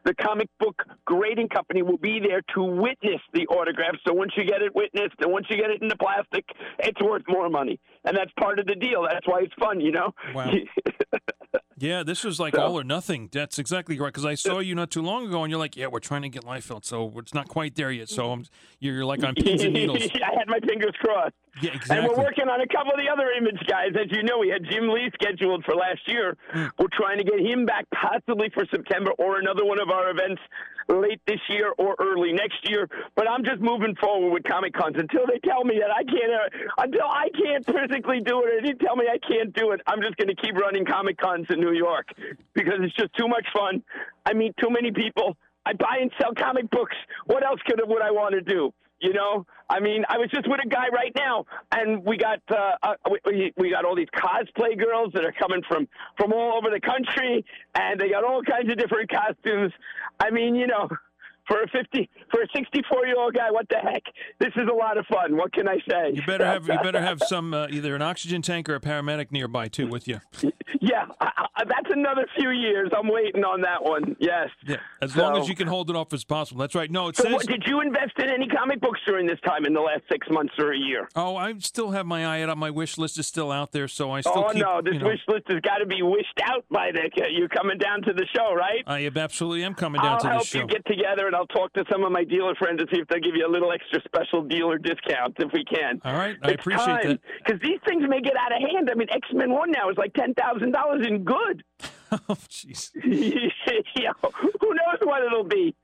the 0.04 0.14
comic 0.14 0.48
book 0.60 0.82
grading 1.06 1.48
company 1.48 1.82
will 1.82 1.98
be 1.98 2.20
there 2.20 2.42
to 2.54 2.62
witness 2.62 3.20
the 3.32 3.46
autograph. 3.46 3.94
So 4.06 4.12
once 4.12 4.32
you 4.36 4.44
get 4.44 4.62
it 4.62 4.74
witnessed 4.74 5.14
and 5.20 5.32
once 5.32 5.46
you 5.48 5.56
get 5.56 5.70
it 5.70 5.82
in 5.82 5.88
the 5.88 5.96
plastic, 5.96 6.44
it's 6.78 7.00
worth 7.00 7.22
more 7.28 7.48
money. 7.48 7.80
And 8.04 8.16
that's 8.16 8.32
part 8.38 8.58
of 8.58 8.66
the 8.66 8.74
deal. 8.74 9.06
That's 9.10 9.26
why 9.26 9.40
it's 9.40 9.54
fun, 9.58 9.80
you 9.80 9.92
know? 9.92 10.12
Wow. 10.34 10.52
Yeah, 11.76 12.04
this 12.04 12.22
was 12.22 12.38
like 12.38 12.54
So- 12.54 12.62
all 12.62 12.78
or 12.78 12.84
nothing. 12.84 13.28
That's 13.32 13.58
exactly 13.58 13.98
right. 13.98 14.06
Because 14.06 14.24
I 14.24 14.36
saw 14.36 14.60
you 14.60 14.76
not 14.76 14.92
too 14.92 15.02
long 15.02 15.26
ago, 15.26 15.42
and 15.42 15.50
you're 15.50 15.58
like, 15.58 15.76
"Yeah, 15.76 15.88
we're 15.88 15.98
trying 15.98 16.22
to 16.22 16.28
get 16.28 16.44
Liefeld, 16.44 16.84
so 16.84 17.12
it's 17.18 17.34
not 17.34 17.48
quite 17.48 17.74
there 17.74 17.90
yet." 17.90 18.08
So 18.08 18.30
I'm, 18.30 18.44
you're 18.78 19.04
like 19.04 19.24
on 19.24 19.34
pins 19.34 19.62
and 19.64 19.72
needles. 19.74 19.98
I 20.14 20.38
had 20.38 20.46
my 20.46 20.60
fingers 20.60 20.92
crossed. 21.00 21.34
Yeah, 21.60 21.72
exactly. 21.74 21.98
And 21.98 22.06
we're 22.08 22.22
working 22.24 22.48
on 22.48 22.60
a 22.60 22.66
couple 22.68 22.92
of 22.92 22.98
the 22.98 23.08
other 23.10 23.28
image 23.36 23.58
guys. 23.68 23.90
As 24.00 24.06
you 24.16 24.22
know, 24.22 24.38
we 24.38 24.48
had 24.50 24.62
Jim 24.70 24.88
Lee 24.88 25.10
scheduled 25.20 25.64
for 25.64 25.74
last 25.74 26.00
year. 26.06 26.36
Hmm. 26.52 26.66
We're 26.78 26.86
trying 26.92 27.18
to 27.18 27.24
get 27.24 27.40
him 27.40 27.66
back 27.66 27.86
possibly 27.92 28.50
for 28.54 28.64
September 28.70 29.10
or 29.18 29.40
another 29.40 29.64
one 29.64 29.80
of 29.80 29.90
our 29.90 30.10
events 30.10 30.40
late 30.88 31.20
this 31.26 31.40
year 31.48 31.72
or 31.78 31.96
early 31.98 32.32
next 32.32 32.68
year. 32.68 32.88
But 33.14 33.28
I'm 33.28 33.44
just 33.44 33.60
moving 33.60 33.94
forward 33.96 34.30
with 34.30 34.44
Comic 34.44 34.74
Cons 34.74 34.96
until 34.98 35.26
they 35.26 35.38
tell 35.40 35.64
me 35.64 35.80
that 35.80 35.90
I 35.90 36.04
can't, 36.04 36.32
uh, 36.32 36.82
until 36.82 37.08
I 37.08 37.28
can't 37.30 37.64
physically 37.64 38.20
do 38.20 38.42
it 38.44 38.54
or 38.54 38.62
they 38.62 38.72
tell 38.84 38.96
me 38.96 39.06
I 39.10 39.18
can't 39.18 39.54
do 39.54 39.72
it. 39.72 39.80
I'm 39.86 40.00
just 40.02 40.16
going 40.16 40.28
to 40.28 40.36
keep 40.36 40.54
running 40.56 40.84
Comic 40.84 41.18
Cons 41.18 41.46
in 41.50 41.60
New 41.60 41.72
York 41.72 42.08
because 42.54 42.80
it's 42.80 42.94
just 42.94 43.14
too 43.14 43.28
much 43.28 43.46
fun. 43.54 43.82
I 44.26 44.32
meet 44.32 44.56
too 44.56 44.70
many 44.70 44.90
people. 44.90 45.36
I 45.66 45.72
buy 45.72 45.98
and 46.00 46.10
sell 46.20 46.32
comic 46.34 46.70
books. 46.70 46.96
What 47.26 47.44
else 47.44 47.60
could 47.66 47.80
would 47.82 48.02
I 48.02 48.10
want 48.10 48.34
to 48.34 48.42
do? 48.42 48.72
You 49.04 49.12
know, 49.12 49.44
I 49.68 49.80
mean, 49.80 50.02
I 50.08 50.16
was 50.16 50.30
just 50.30 50.48
with 50.48 50.60
a 50.64 50.68
guy 50.68 50.88
right 50.88 51.12
now, 51.14 51.44
and 51.72 52.02
we 52.06 52.16
got 52.16 52.40
uh, 52.50 52.72
uh, 52.82 52.94
we, 53.26 53.52
we 53.58 53.70
got 53.70 53.84
all 53.84 53.94
these 53.94 54.08
cosplay 54.16 54.78
girls 54.78 55.12
that 55.12 55.26
are 55.26 55.34
coming 55.38 55.60
from 55.68 55.86
from 56.16 56.32
all 56.32 56.56
over 56.56 56.70
the 56.70 56.80
country, 56.80 57.44
and 57.74 58.00
they 58.00 58.08
got 58.08 58.24
all 58.24 58.42
kinds 58.42 58.70
of 58.72 58.78
different 58.78 59.10
costumes. 59.10 59.72
I 60.18 60.30
mean, 60.30 60.54
you 60.54 60.66
know, 60.66 60.88
for 61.46 61.62
a 61.62 61.68
fifty 61.68 62.08
for 62.30 62.40
a 62.42 62.46
sixty 62.54 62.80
four 62.90 63.06
year 63.06 63.16
old 63.18 63.34
guy, 63.34 63.50
what 63.50 63.68
the 63.68 63.78
heck? 63.78 64.02
This 64.38 64.52
is 64.56 64.68
a 64.70 64.74
lot 64.74 64.98
of 64.98 65.06
fun. 65.06 65.36
What 65.36 65.52
can 65.52 65.68
I 65.68 65.78
say? 65.88 66.12
You 66.14 66.22
better 66.26 66.44
have 66.46 66.66
you 66.68 66.78
better 66.82 67.00
have 67.00 67.20
some 67.22 67.54
uh, 67.54 67.66
either 67.70 67.94
an 67.94 68.02
oxygen 68.02 68.42
tank 68.42 68.68
or 68.68 68.74
a 68.74 68.80
paramedic 68.80 69.30
nearby 69.32 69.68
too 69.68 69.86
with 69.88 70.06
you. 70.08 70.20
yeah, 70.80 71.06
I, 71.20 71.30
I, 71.56 71.64
that's 71.64 71.90
another 71.90 72.26
few 72.36 72.50
years. 72.50 72.90
I'm 72.96 73.08
waiting 73.08 73.44
on 73.44 73.60
that 73.62 73.82
one. 73.82 74.16
Yes. 74.18 74.48
Yeah, 74.66 74.76
as 75.00 75.16
long 75.16 75.36
as 75.40 75.48
you 75.48 75.54
can 75.54 75.66
hold 75.68 75.90
it 75.90 75.96
off 75.96 76.12
as 76.12 76.24
possible. 76.24 76.60
That's 76.60 76.74
right. 76.74 76.90
No, 76.90 77.08
it 77.08 77.16
So, 77.16 77.24
says. 77.24 77.32
what, 77.32 77.46
did 77.46 77.64
you 77.66 77.80
invest 77.80 78.12
in 78.18 78.28
any 78.28 78.46
comic 78.48 78.80
books 78.80 79.00
during 79.06 79.26
this 79.26 79.38
time 79.46 79.64
in 79.66 79.72
the 79.74 79.80
last 79.80 80.02
six 80.10 80.26
months 80.30 80.54
or 80.58 80.72
a 80.72 80.78
year? 80.78 81.08
Oh, 81.16 81.36
I 81.36 81.54
still 81.58 81.90
have 81.92 82.06
my 82.06 82.26
eye 82.26 82.42
out. 82.42 82.56
My 82.58 82.70
wish 82.70 82.98
list 82.98 83.18
is 83.18 83.26
still 83.26 83.50
out 83.50 83.72
there, 83.72 83.88
so 83.88 84.10
I 84.10 84.20
still 84.20 84.44
Oh 84.46 84.52
keep. 84.52 84.62
no, 84.62 84.80
this 84.82 84.94
you 84.94 85.00
know, 85.00 85.06
wish 85.06 85.20
list 85.28 85.44
has 85.48 85.60
got 85.60 85.78
to 85.78 85.86
be 85.86 86.02
wished 86.02 86.40
out 86.44 86.64
by 86.70 86.90
the 86.92 87.10
you 87.30 87.48
coming 87.48 87.78
down 87.78 88.02
to 88.02 88.12
the 88.12 88.26
show, 88.34 88.54
right? 88.54 88.82
I 88.86 89.10
absolutely 89.14 89.64
am 89.64 89.74
coming 89.74 90.00
down 90.00 90.12
I'll 90.14 90.20
to 90.20 90.28
help 90.28 90.42
this 90.42 90.48
show. 90.48 90.58
you 90.60 90.66
get 90.66 90.84
together, 90.86 91.26
and 91.34 91.40
I'll 91.40 91.46
talk 91.46 91.72
to 91.72 91.84
some 91.90 92.04
of 92.04 92.12
my 92.12 92.22
dealer 92.22 92.54
friends 92.54 92.80
and 92.80 92.88
see 92.92 93.00
if 93.00 93.08
they'll 93.08 93.18
give 93.18 93.34
you 93.34 93.46
a 93.46 93.50
little 93.50 93.72
extra 93.72 94.00
special 94.04 94.42
dealer 94.42 94.78
discount 94.78 95.34
if 95.38 95.52
we 95.52 95.64
can. 95.64 96.00
All 96.04 96.14
right, 96.14 96.36
I 96.42 96.52
appreciate 96.52 97.02
that. 97.02 97.20
Because 97.44 97.60
these 97.60 97.80
things 97.86 98.04
may 98.08 98.20
get 98.20 98.34
out 98.36 98.52
of 98.52 98.58
hand. 98.58 98.88
I 98.90 98.94
mean, 98.94 99.08
X 99.10 99.26
Men 99.32 99.50
One 99.50 99.70
now 99.70 99.90
is 99.90 99.96
like 99.96 100.14
ten 100.14 100.34
thousand 100.34 100.72
dollars 100.72 101.06
in 101.06 101.24
good. 101.24 101.64
oh, 102.12 102.36
jeez. 102.48 102.90
you 103.04 104.04
know, 104.04 104.30
who 104.60 104.68
knows 104.68 105.00
what 105.02 105.22
it'll 105.24 105.44
be, 105.44 105.74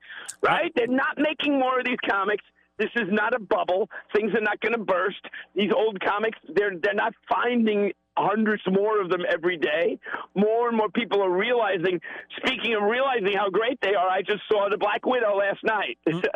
right? 0.41 0.71
They're 0.75 0.87
not 0.87 1.17
making 1.17 1.59
more 1.59 1.79
of 1.79 1.85
these 1.85 1.99
comics. 2.09 2.43
This 2.77 2.89
is 2.95 3.09
not 3.11 3.35
a 3.35 3.39
bubble. 3.39 3.89
Things 4.15 4.33
are 4.33 4.41
not 4.41 4.59
going 4.61 4.73
to 4.73 4.79
burst. 4.79 5.21
These 5.53 5.71
old 5.75 5.99
comics, 5.99 6.39
they're 6.55 6.77
they're 6.81 6.93
not 6.93 7.13
finding 7.29 7.91
hundreds 8.17 8.63
more 8.69 9.01
of 9.01 9.09
them 9.09 9.21
every 9.29 9.57
day. 9.57 9.99
More 10.35 10.67
and 10.67 10.77
more 10.77 10.89
people 10.89 11.21
are 11.21 11.31
realizing. 11.31 11.99
Speaking 12.37 12.75
of 12.75 12.83
realizing 12.83 13.33
how 13.35 13.49
great 13.49 13.79
they 13.81 13.95
are, 13.95 14.09
I 14.09 14.21
just 14.21 14.41
saw 14.51 14.69
the 14.69 14.77
Black 14.77 15.05
Widow 15.05 15.37
last 15.37 15.63
night. 15.63 15.97
Hmm. 16.07 16.19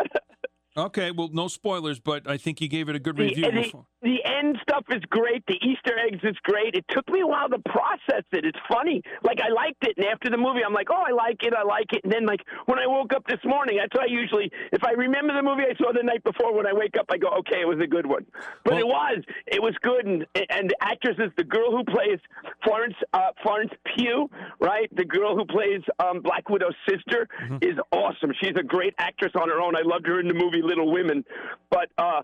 Okay, 0.77 1.11
well, 1.11 1.29
no 1.31 1.47
spoilers, 1.47 2.01
but 2.01 2.29
I 2.29 2.35
think 2.35 2.59
you 2.59 2.67
gave 2.67 2.89
it 2.89 2.97
a 2.97 2.99
good 2.99 3.17
review 3.17 3.45
the, 3.45 3.51
before. 3.51 3.85
The 4.05 4.21
end 4.23 4.57
stuff 4.61 4.85
is 4.93 5.01
great. 5.09 5.43
The 5.47 5.57
Easter 5.65 5.97
eggs 5.97 6.21
is 6.23 6.37
great. 6.43 6.75
It 6.75 6.85
took 6.89 7.09
me 7.09 7.21
a 7.21 7.27
while 7.27 7.49
to 7.49 7.57
process 7.65 8.23
it. 8.31 8.45
It's 8.45 8.57
funny. 8.69 9.01
Like 9.23 9.39
I 9.41 9.49
liked 9.49 9.83
it, 9.83 9.97
and 9.97 10.05
after 10.05 10.29
the 10.29 10.37
movie, 10.37 10.61
I'm 10.65 10.73
like, 10.73 10.87
oh, 10.91 11.03
I 11.05 11.11
like 11.11 11.41
it, 11.41 11.53
I 11.53 11.63
like 11.63 11.91
it. 11.91 12.01
And 12.03 12.13
then 12.13 12.25
like 12.25 12.41
when 12.67 12.77
I 12.79 12.85
woke 12.87 13.13
up 13.13 13.25
this 13.27 13.41
morning, 13.43 13.77
that's 13.81 13.93
why 13.97 14.03
I 14.05 14.11
usually, 14.13 14.51
if 14.71 14.83
I 14.83 14.91
remember 14.91 15.33
the 15.33 15.41
movie 15.41 15.63
I 15.67 15.75
saw 15.81 15.91
the 15.91 16.03
night 16.03 16.23
before, 16.23 16.53
when 16.55 16.67
I 16.67 16.73
wake 16.73 16.95
up, 16.99 17.07
I 17.09 17.17
go, 17.17 17.29
okay, 17.39 17.61
it 17.61 17.67
was 17.67 17.79
a 17.83 17.87
good 17.87 18.05
one. 18.05 18.25
But 18.63 18.75
Well- 18.75 18.79
it 18.81 18.87
was, 18.87 19.17
it 19.47 19.61
was 19.61 19.73
good. 19.81 20.05
And 20.05 20.25
and 20.51 20.69
the 20.69 20.75
actress 20.81 21.17
is 21.17 21.31
the 21.37 21.43
girl 21.43 21.71
who 21.71 21.83
plays 21.83 22.19
Florence 22.63 22.95
uh, 23.13 23.31
Florence 23.41 23.71
Pugh, 23.97 24.29
right? 24.59 24.87
The 24.95 25.05
girl 25.05 25.35
who 25.35 25.45
plays 25.45 25.81
um, 25.99 26.21
Black 26.21 26.49
Widow's 26.49 26.75
sister 26.87 27.27
Mm-hmm. 27.41 27.57
is 27.61 27.77
awesome. 27.91 28.31
She's 28.41 28.53
a 28.59 28.63
great 28.63 28.93
actress 28.99 29.31
on 29.39 29.49
her 29.49 29.59
own. 29.59 29.75
I 29.75 29.81
loved 29.83 30.05
her 30.07 30.19
in 30.19 30.27
the 30.27 30.33
movie 30.33 30.61
Little 30.61 30.91
Women, 30.91 31.23
but 31.71 31.89
uh, 31.97 32.21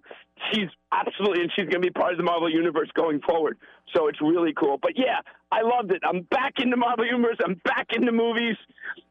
she's 0.51 0.67
absolutely, 0.91 1.41
and 1.43 1.51
she's 1.55 1.67
going 1.71 1.81
to 1.81 1.87
be 1.87 1.91
part 1.91 2.11
of 2.11 2.17
the 2.17 2.23
Marvel 2.23 2.49
Universe 2.49 2.89
going 2.93 3.21
forward. 3.21 3.57
So 3.95 4.07
it's 4.07 4.21
really 4.21 4.53
cool. 4.53 4.77
But 4.81 4.91
yeah, 4.95 5.19
I 5.51 5.61
loved 5.61 5.91
it. 5.91 6.01
I'm 6.07 6.21
back 6.23 6.55
in 6.59 6.69
the 6.69 6.77
Marvel 6.77 7.05
Universe. 7.05 7.37
I'm 7.43 7.59
back 7.65 7.87
in 7.95 8.05
the 8.05 8.11
movies. 8.11 8.57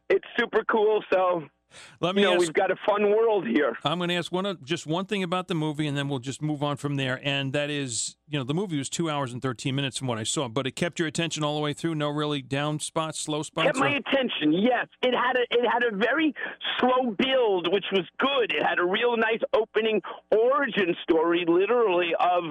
It's 0.09 0.25
super 0.39 0.65
cool. 0.65 1.03
So 1.13 1.45
Let 2.01 2.15
me 2.15 2.23
you 2.23 2.29
know, 2.29 2.35
ask. 2.35 2.41
we've 2.41 2.53
got 2.53 2.71
a 2.71 2.77
fun 2.87 3.11
world 3.11 3.47
here. 3.47 3.77
I'm 3.85 3.99
going 3.99 4.09
to 4.09 4.17
ask 4.17 4.33
one 4.33 4.59
just 4.63 4.87
one 4.87 5.07
thing 5.07 5.23
about 5.23 5.49
the 5.49 5.55
movie, 5.55 5.87
and 5.87 5.97
then 5.97 6.09
we'll 6.09 6.19
just 6.19 6.43
move 6.43 6.63
on 6.63 6.77
from 6.77 6.97
there. 6.97 7.21
And 7.23 7.53
that 7.53 7.71
is, 7.71 8.17
you 8.29 8.39
know, 8.39 8.45
the 8.45 8.55
movie 8.55 8.79
was 8.79 8.89
two 8.89 9.11
hours 9.11 9.33
and 9.33 9.43
13 9.43 9.75
minutes 9.75 9.99
from 9.99 10.09
what 10.09 10.19
I 10.19 10.25
saw, 10.25 10.49
but 10.49 10.67
it 10.67 10.73
kept 10.73 10.99
your 10.99 11.09
attention 11.09 11.45
all 11.45 11.55
the 11.55 11.61
way 11.61 11.73
through. 11.73 11.95
No 11.95 12.09
really 12.09 12.43
down 12.43 12.81
spots, 12.81 13.21
slow 13.21 13.43
spots. 13.43 13.67
kept 13.67 13.79
my 13.79 13.91
attention. 13.97 14.53
Yes, 14.53 14.87
it 15.03 15.15
had 15.15 15.37
a 15.37 15.43
it 15.51 15.69
had 15.71 15.83
a 15.85 15.97
very 15.97 16.35
slow 16.79 17.15
build, 17.19 17.73
which 17.73 17.87
was 17.93 18.07
good. 18.19 18.53
It 18.53 18.63
had 18.63 18.79
a 18.79 18.85
real 18.85 19.17
nice 19.17 19.41
opening 19.55 20.01
origin 20.31 20.95
story, 21.03 21.45
literally 21.47 22.13
of 22.19 22.45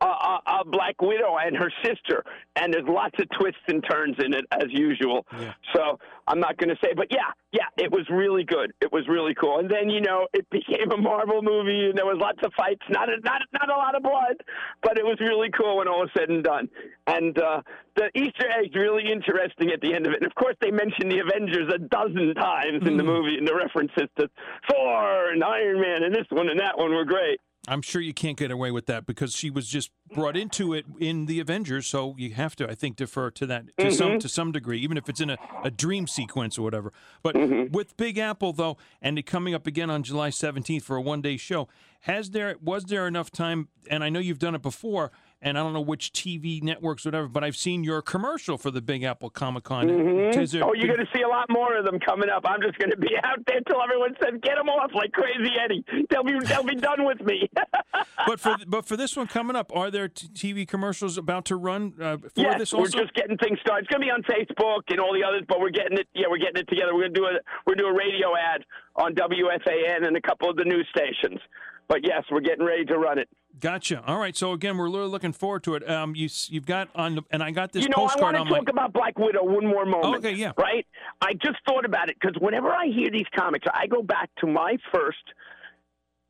a 0.00 0.04
uh, 0.04 0.38
uh, 0.46 0.64
Black 0.64 1.00
Widow 1.00 1.36
and 1.40 1.56
her 1.56 1.72
sister, 1.84 2.24
and 2.56 2.72
there's 2.72 2.88
lots 2.88 3.14
of 3.20 3.28
twists 3.38 3.60
and 3.68 3.84
turns 3.88 4.16
in 4.18 4.34
it 4.34 4.44
as 4.50 4.66
usual. 4.70 5.26
Yeah. 5.38 5.52
So 5.74 5.98
I'm 6.26 6.40
not 6.40 6.56
going 6.56 6.70
to 6.70 6.76
say, 6.82 6.92
but 6.94 7.06
yeah, 7.10 7.30
yeah, 7.52 7.66
it 7.76 7.90
was 7.90 8.06
really 8.10 8.44
good. 8.44 8.65
It 8.80 8.92
was 8.92 9.06
really 9.08 9.34
cool. 9.34 9.58
And 9.58 9.70
then 9.70 9.90
you 9.90 10.00
know 10.00 10.26
it 10.32 10.48
became 10.50 10.90
a 10.92 10.96
Marvel 10.96 11.42
movie, 11.42 11.88
and 11.88 11.98
there 11.98 12.06
was 12.06 12.18
lots 12.20 12.38
of 12.42 12.52
fights. 12.56 12.82
Not 12.90 13.08
a, 13.08 13.20
not 13.22 13.42
not 13.52 13.70
a 13.70 13.76
lot 13.76 13.94
of 13.94 14.02
blood, 14.02 14.36
but 14.82 14.98
it 14.98 15.04
was 15.04 15.18
really 15.20 15.50
cool 15.50 15.78
when 15.78 15.88
all 15.88 16.00
was 16.00 16.10
said 16.16 16.28
and 16.28 16.42
done. 16.42 16.68
And 17.06 17.38
uh, 17.38 17.62
the 17.94 18.10
Easter 18.14 18.48
egg's 18.50 18.74
really 18.74 19.10
interesting 19.10 19.70
at 19.70 19.80
the 19.80 19.94
end 19.94 20.06
of 20.06 20.12
it. 20.12 20.22
And 20.22 20.26
of 20.26 20.34
course, 20.34 20.56
they 20.60 20.70
mentioned 20.70 21.10
the 21.10 21.20
Avengers 21.20 21.72
a 21.72 21.78
dozen 21.78 22.34
times 22.34 22.86
in 22.86 22.96
the 22.96 23.04
movie, 23.04 23.36
and 23.38 23.46
the 23.46 23.54
references 23.54 24.08
to 24.18 24.28
Thor 24.68 25.30
and 25.32 25.42
Iron 25.42 25.80
Man 25.80 26.02
and 26.02 26.14
this 26.14 26.26
one 26.30 26.48
and 26.48 26.60
that 26.60 26.76
one 26.76 26.94
were 26.94 27.04
great. 27.04 27.40
I'm 27.68 27.82
sure 27.82 28.00
you 28.00 28.14
can't 28.14 28.36
get 28.38 28.50
away 28.50 28.70
with 28.70 28.86
that 28.86 29.06
because 29.06 29.34
she 29.34 29.50
was 29.50 29.66
just 29.68 29.90
brought 30.12 30.36
into 30.36 30.72
it 30.72 30.86
in 31.00 31.26
the 31.26 31.40
Avengers, 31.40 31.86
so 31.86 32.14
you 32.16 32.32
have 32.34 32.54
to, 32.56 32.70
I 32.70 32.74
think, 32.74 32.96
defer 32.96 33.30
to 33.32 33.46
that 33.46 33.64
to 33.78 33.86
Mm-hmm. 33.86 33.90
some 33.96 34.18
to 34.20 34.28
some 34.28 34.52
degree, 34.52 34.78
even 34.80 34.96
if 34.96 35.08
it's 35.08 35.20
in 35.20 35.30
a, 35.30 35.38
a 35.62 35.70
dream 35.70 36.06
sequence 36.06 36.58
or 36.58 36.62
whatever. 36.62 36.92
But 37.22 37.34
Mm-hmm. 37.34 37.72
with 37.72 37.96
Big 37.96 38.18
Apple 38.18 38.52
though, 38.52 38.76
and 39.02 39.18
it 39.18 39.26
coming 39.26 39.54
up 39.54 39.66
again 39.66 39.90
on 39.90 40.02
July 40.02 40.30
17th 40.30 40.82
for 40.82 40.96
a 40.96 41.02
one 41.02 41.20
day 41.22 41.36
show, 41.36 41.68
has 42.02 42.30
there 42.30 42.56
was 42.62 42.84
there 42.84 43.06
enough 43.06 43.30
time? 43.30 43.68
And 43.90 44.02
I 44.04 44.08
know 44.10 44.20
you've 44.20 44.38
done 44.38 44.54
it 44.54 44.62
before, 44.62 45.10
and 45.42 45.58
I 45.58 45.62
don't 45.62 45.72
know 45.74 45.80
which 45.80 46.12
TV 46.12 46.62
networks, 46.62 47.04
whatever, 47.04 47.28
but 47.28 47.44
I've 47.44 47.56
seen 47.56 47.84
your 47.84 48.00
commercial 48.02 48.56
for 48.56 48.70
the 48.70 48.80
Big 48.80 49.02
Apple 49.02 49.30
Comic 49.30 49.64
Con. 49.64 49.86
There- 49.86 50.32
Oh, 50.64 50.72
you're 50.74 50.86
going 50.94 50.98
to 51.06 51.08
see 51.14 51.22
a 51.22 51.28
lot 51.28 51.46
more 51.50 51.76
of 51.76 51.84
them 51.84 51.98
coming 52.00 52.28
up. 52.30 52.44
I'm 52.46 52.60
just 52.62 52.78
going 52.78 52.90
to 52.90 52.96
be 52.96 53.10
out 53.24 53.38
there 53.46 53.60
till 53.68 53.80
everyone 53.82 54.14
says, 54.22 54.34
"Get 54.42 54.56
them 54.56 54.68
off!" 54.68 54.90
Like 54.94 55.12
crazy 55.12 55.52
Eddie. 55.62 55.84
They'll 56.10 56.24
be 56.24 56.38
they'll 56.46 56.64
be 56.64 56.74
done 56.74 57.04
with 57.04 57.20
me. 57.20 57.48
but 58.26 58.40
for 58.40 58.56
but 58.66 58.86
for 58.86 58.96
this 58.96 59.16
one 59.16 59.26
coming 59.26 59.56
up, 59.56 59.70
are 59.74 59.90
there 59.90 60.08
t- 60.08 60.28
TV 60.28 60.66
commercials 60.66 61.18
about 61.18 61.44
to 61.46 61.56
run 61.56 61.94
uh, 62.00 62.16
for 62.16 62.28
yes, 62.36 62.58
this 62.58 62.72
we're 62.72 62.86
just 62.88 63.14
getting 63.14 63.36
things 63.38 63.58
started. 63.60 63.84
It's 63.86 63.90
going 63.94 64.00
to 64.00 64.06
be 64.06 64.10
on 64.10 64.22
Facebook 64.24 64.82
and 64.88 64.98
all 65.00 65.12
the 65.12 65.22
others, 65.22 65.42
but 65.48 65.60
we're 65.60 65.70
getting 65.70 65.98
it. 65.98 66.08
Yeah, 66.14 66.26
we're 66.30 66.38
getting 66.38 66.56
it 66.62 66.68
together. 66.68 66.94
We're 66.94 67.02
going 67.08 67.14
to 67.14 67.20
do 67.20 67.26
a 67.26 67.32
we're 67.66 67.74
going 67.74 67.78
to 67.78 67.82
do 67.84 67.88
a 67.88 67.94
radio 67.96 68.34
ad 68.36 68.64
on 68.96 69.14
WFAN 69.14 70.06
and 70.06 70.16
a 70.16 70.20
couple 70.20 70.48
of 70.50 70.56
the 70.56 70.64
news 70.64 70.86
stations. 70.94 71.40
But 71.88 72.00
yes, 72.04 72.24
we're 72.30 72.40
getting 72.40 72.64
ready 72.64 72.84
to 72.86 72.98
run 72.98 73.18
it. 73.18 73.28
Gotcha. 73.58 74.02
All 74.06 74.18
right. 74.18 74.36
So 74.36 74.52
again, 74.52 74.76
we're 74.76 74.90
really 74.90 75.08
looking 75.08 75.32
forward 75.32 75.62
to 75.64 75.76
it. 75.76 75.88
Um, 75.88 76.14
you 76.14 76.28
you've 76.48 76.66
got 76.66 76.88
on, 76.94 77.16
the, 77.16 77.22
and 77.30 77.42
I 77.42 77.52
got 77.52 77.72
this 77.72 77.84
you 77.84 77.88
know, 77.88 78.06
I 78.06 78.20
want 78.20 78.36
to 78.36 78.44
my. 78.44 78.58
talk 78.58 78.68
about 78.68 78.92
Black 78.92 79.18
Widow 79.18 79.44
one 79.44 79.66
more 79.66 79.86
moment. 79.86 80.16
Okay, 80.16 80.32
yeah. 80.32 80.52
Right? 80.58 80.86
I 81.22 81.32
just 81.32 81.56
thought 81.66 81.86
about 81.86 82.10
it 82.10 82.16
because 82.20 82.36
whenever 82.40 82.68
I 82.68 82.86
hear 82.86 83.08
these 83.10 83.26
comics, 83.34 83.66
I 83.72 83.86
go 83.86 84.02
back 84.02 84.28
to 84.40 84.46
my 84.46 84.76
first, 84.92 85.24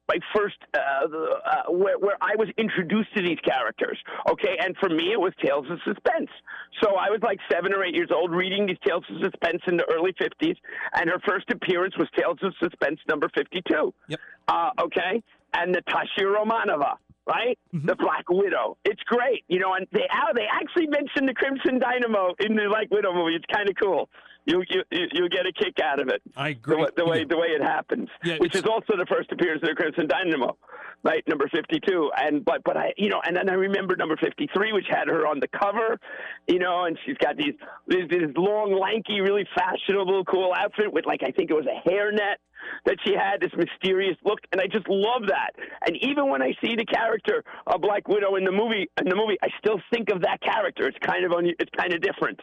my 0.08 0.18
first, 0.36 0.54
uh, 0.72 0.78
uh, 0.78 1.72
where, 1.72 1.98
where 1.98 2.16
I 2.20 2.36
was 2.38 2.48
introduced 2.58 3.12
to 3.16 3.22
these 3.22 3.38
characters. 3.40 3.98
Okay, 4.30 4.56
and 4.60 4.76
for 4.78 4.88
me, 4.88 5.10
it 5.12 5.18
was 5.18 5.32
Tales 5.44 5.66
of 5.68 5.78
Suspense. 5.84 6.30
So 6.80 6.94
I 6.94 7.10
was 7.10 7.18
like 7.22 7.40
seven 7.50 7.74
or 7.74 7.84
eight 7.84 7.96
years 7.96 8.10
old 8.14 8.30
reading 8.30 8.66
these 8.66 8.78
Tales 8.86 9.02
of 9.10 9.16
Suspense 9.24 9.62
in 9.66 9.76
the 9.76 9.84
early 9.92 10.12
'50s, 10.12 10.56
and 10.94 11.10
her 11.10 11.20
first 11.26 11.50
appearance 11.50 11.96
was 11.98 12.08
Tales 12.16 12.38
of 12.42 12.54
Suspense 12.62 13.00
number 13.08 13.28
52. 13.34 13.92
Yep. 14.06 14.20
Uh, 14.46 14.70
okay, 14.80 15.20
and 15.54 15.72
Natasha 15.72 16.22
Romanova 16.22 16.98
right? 17.26 17.58
Mm-hmm. 17.74 17.86
The 17.86 17.96
Black 17.96 18.28
Widow. 18.28 18.76
It's 18.84 19.02
great, 19.02 19.44
you 19.48 19.58
know. 19.58 19.74
And 19.74 19.86
they 19.92 20.06
they 20.34 20.46
actually 20.50 20.86
mentioned 20.86 21.28
the 21.28 21.34
Crimson 21.34 21.78
Dynamo 21.78 22.34
in 22.40 22.54
the 22.56 22.66
Black 22.68 22.90
Widow 22.90 23.12
movie. 23.12 23.34
It's 23.36 23.46
kind 23.52 23.68
of 23.68 23.74
cool. 23.80 24.08
You 24.46 24.62
you 24.68 24.82
you 24.90 25.06
you'll 25.12 25.28
get 25.28 25.44
a 25.46 25.52
kick 25.52 25.78
out 25.82 26.00
of 26.00 26.08
it. 26.08 26.22
I 26.36 26.50
agree. 26.50 26.76
wa- 26.76 26.90
the 26.96 27.04
way 27.04 27.24
the 27.24 27.36
way 27.36 27.48
it 27.48 27.62
happens, 27.62 28.08
Yeah, 28.24 28.36
which 28.38 28.54
is 28.54 28.64
also 28.64 28.96
the 28.96 29.06
first 29.10 29.32
appearance 29.32 29.60
of 29.62 29.70
the 29.70 29.74
Crimson 29.74 30.06
Dynamo, 30.06 30.56
right? 31.02 31.26
Number 31.26 31.48
fifty-two. 31.52 32.12
And 32.16 32.44
but 32.44 32.62
but 32.64 32.76
I 32.76 32.92
you 32.96 33.08
know, 33.08 33.20
and 33.26 33.34
then 33.36 33.50
I 33.50 33.54
remember 33.54 33.96
number 33.96 34.16
fifty-three, 34.16 34.72
which 34.72 34.86
had 34.88 35.08
her 35.08 35.26
on 35.26 35.40
the 35.40 35.48
cover, 35.48 35.98
you 36.46 36.60
know, 36.60 36.84
and 36.84 36.96
she's 37.04 37.16
got 37.18 37.36
these 37.36 37.54
these, 37.88 38.08
these 38.08 38.30
long, 38.36 38.78
lanky, 38.80 39.20
really 39.20 39.46
fashionable, 39.56 40.24
cool 40.26 40.54
outfit 40.56 40.92
with 40.92 41.06
like 41.06 41.22
I 41.24 41.32
think 41.32 41.50
it 41.50 41.54
was 41.54 41.66
a 41.66 41.88
hairnet 41.90 42.36
that 42.84 42.96
she 43.04 43.14
had 43.14 43.40
this 43.40 43.52
mysterious 43.56 44.16
look, 44.24 44.40
and 44.52 44.60
I 44.60 44.66
just 44.66 44.88
love 44.88 45.22
that. 45.28 45.50
And 45.86 45.96
even 46.02 46.28
when 46.28 46.42
I 46.42 46.52
see 46.62 46.76
the 46.76 46.84
character 46.84 47.44
of 47.66 47.80
Black 47.80 48.08
Widow 48.08 48.36
in 48.36 48.44
the 48.44 48.52
movie, 48.52 48.88
in 49.00 49.08
the 49.08 49.16
movie, 49.16 49.36
I 49.42 49.48
still 49.58 49.80
think 49.92 50.10
of 50.10 50.22
that 50.22 50.40
character. 50.40 50.86
It's 50.86 50.98
kind 50.98 51.24
of 51.24 51.32
un- 51.32 51.54
it's 51.58 51.70
kind 51.76 51.92
of 51.92 52.00
different, 52.00 52.40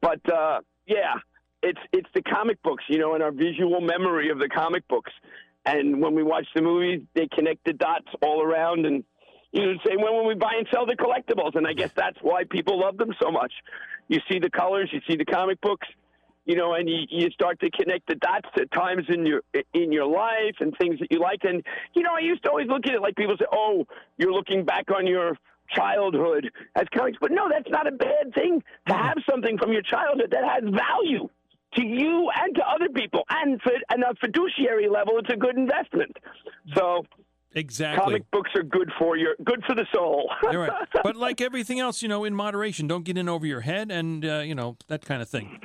but 0.00 0.20
uh, 0.32 0.60
yeah, 0.86 1.14
it's 1.62 1.80
it's 1.92 2.08
the 2.14 2.22
comic 2.22 2.62
books, 2.62 2.84
you 2.88 2.98
know, 2.98 3.14
and 3.14 3.22
our 3.22 3.32
visual 3.32 3.80
memory 3.80 4.30
of 4.30 4.38
the 4.38 4.48
comic 4.48 4.86
books. 4.88 5.12
And 5.64 6.00
when 6.00 6.14
we 6.14 6.22
watch 6.22 6.46
the 6.54 6.62
movies, 6.62 7.02
they 7.14 7.26
connect 7.26 7.64
the 7.64 7.72
dots 7.72 8.06
all 8.22 8.42
around, 8.42 8.86
and 8.86 9.02
you 9.52 9.62
know, 9.62 9.72
same 9.86 9.98
way 9.98 10.10
when 10.12 10.26
we 10.26 10.34
buy 10.34 10.54
and 10.58 10.66
sell 10.72 10.86
the 10.86 10.96
collectibles. 10.96 11.56
And 11.56 11.66
I 11.66 11.72
guess 11.72 11.90
that's 11.96 12.18
why 12.22 12.44
people 12.44 12.78
love 12.78 12.96
them 12.98 13.12
so 13.20 13.30
much. 13.30 13.52
You 14.08 14.20
see 14.30 14.38
the 14.38 14.50
colors, 14.50 14.90
you 14.92 15.00
see 15.08 15.16
the 15.16 15.24
comic 15.24 15.60
books 15.60 15.88
you 16.46 16.54
know, 16.54 16.74
and 16.74 16.88
you, 16.88 17.00
you 17.10 17.30
start 17.30 17.58
to 17.60 17.70
connect 17.70 18.06
the 18.06 18.14
dots 18.14 18.48
at 18.58 18.70
times 18.70 19.04
in 19.08 19.26
your 19.26 19.42
in 19.74 19.92
your 19.92 20.06
life 20.06 20.54
and 20.60 20.72
things 20.78 20.98
that 21.00 21.10
you 21.10 21.20
like. 21.20 21.40
And 21.42 21.62
you 21.94 22.02
know, 22.02 22.14
I 22.16 22.20
used 22.20 22.44
to 22.44 22.50
always 22.50 22.68
look 22.68 22.86
at 22.86 22.94
it 22.94 23.02
like 23.02 23.16
people 23.16 23.36
say, 23.38 23.46
"Oh, 23.52 23.84
you're 24.16 24.32
looking 24.32 24.64
back 24.64 24.90
on 24.96 25.06
your 25.06 25.36
childhood 25.74 26.50
as 26.76 26.84
comics," 26.96 27.18
but 27.20 27.32
no, 27.32 27.48
that's 27.50 27.68
not 27.68 27.88
a 27.88 27.92
bad 27.92 28.32
thing 28.34 28.62
to 28.86 28.94
have 28.94 29.16
something 29.28 29.58
from 29.58 29.72
your 29.72 29.82
childhood 29.82 30.30
that 30.30 30.44
has 30.44 30.62
value 30.72 31.28
to 31.74 31.84
you 31.84 32.30
and 32.34 32.54
to 32.54 32.62
other 32.62 32.88
people. 32.94 33.24
And 33.28 33.60
for 33.60 33.72
and 33.90 34.04
a 34.04 34.14
fiduciary 34.20 34.88
level, 34.88 35.18
it's 35.18 35.30
a 35.30 35.36
good 35.36 35.56
investment. 35.56 36.16
So. 36.74 37.04
Exactly. 37.54 38.04
Comic 38.04 38.30
books 38.32 38.50
are 38.54 38.62
good 38.62 38.92
for 38.98 39.16
your 39.16 39.34
good 39.42 39.64
for 39.66 39.74
the 39.74 39.86
soul. 39.90 40.30
Right. 40.42 40.70
But 41.02 41.16
like 41.16 41.40
everything 41.40 41.80
else, 41.80 42.02
you 42.02 42.08
know, 42.08 42.24
in 42.24 42.34
moderation. 42.34 42.86
Don't 42.86 43.02
get 43.02 43.16
in 43.16 43.30
over 43.30 43.46
your 43.46 43.62
head, 43.62 43.90
and 43.90 44.22
uh, 44.26 44.40
you 44.40 44.54
know 44.54 44.76
that 44.88 45.06
kind 45.06 45.22
of 45.22 45.30
thing. 45.30 45.58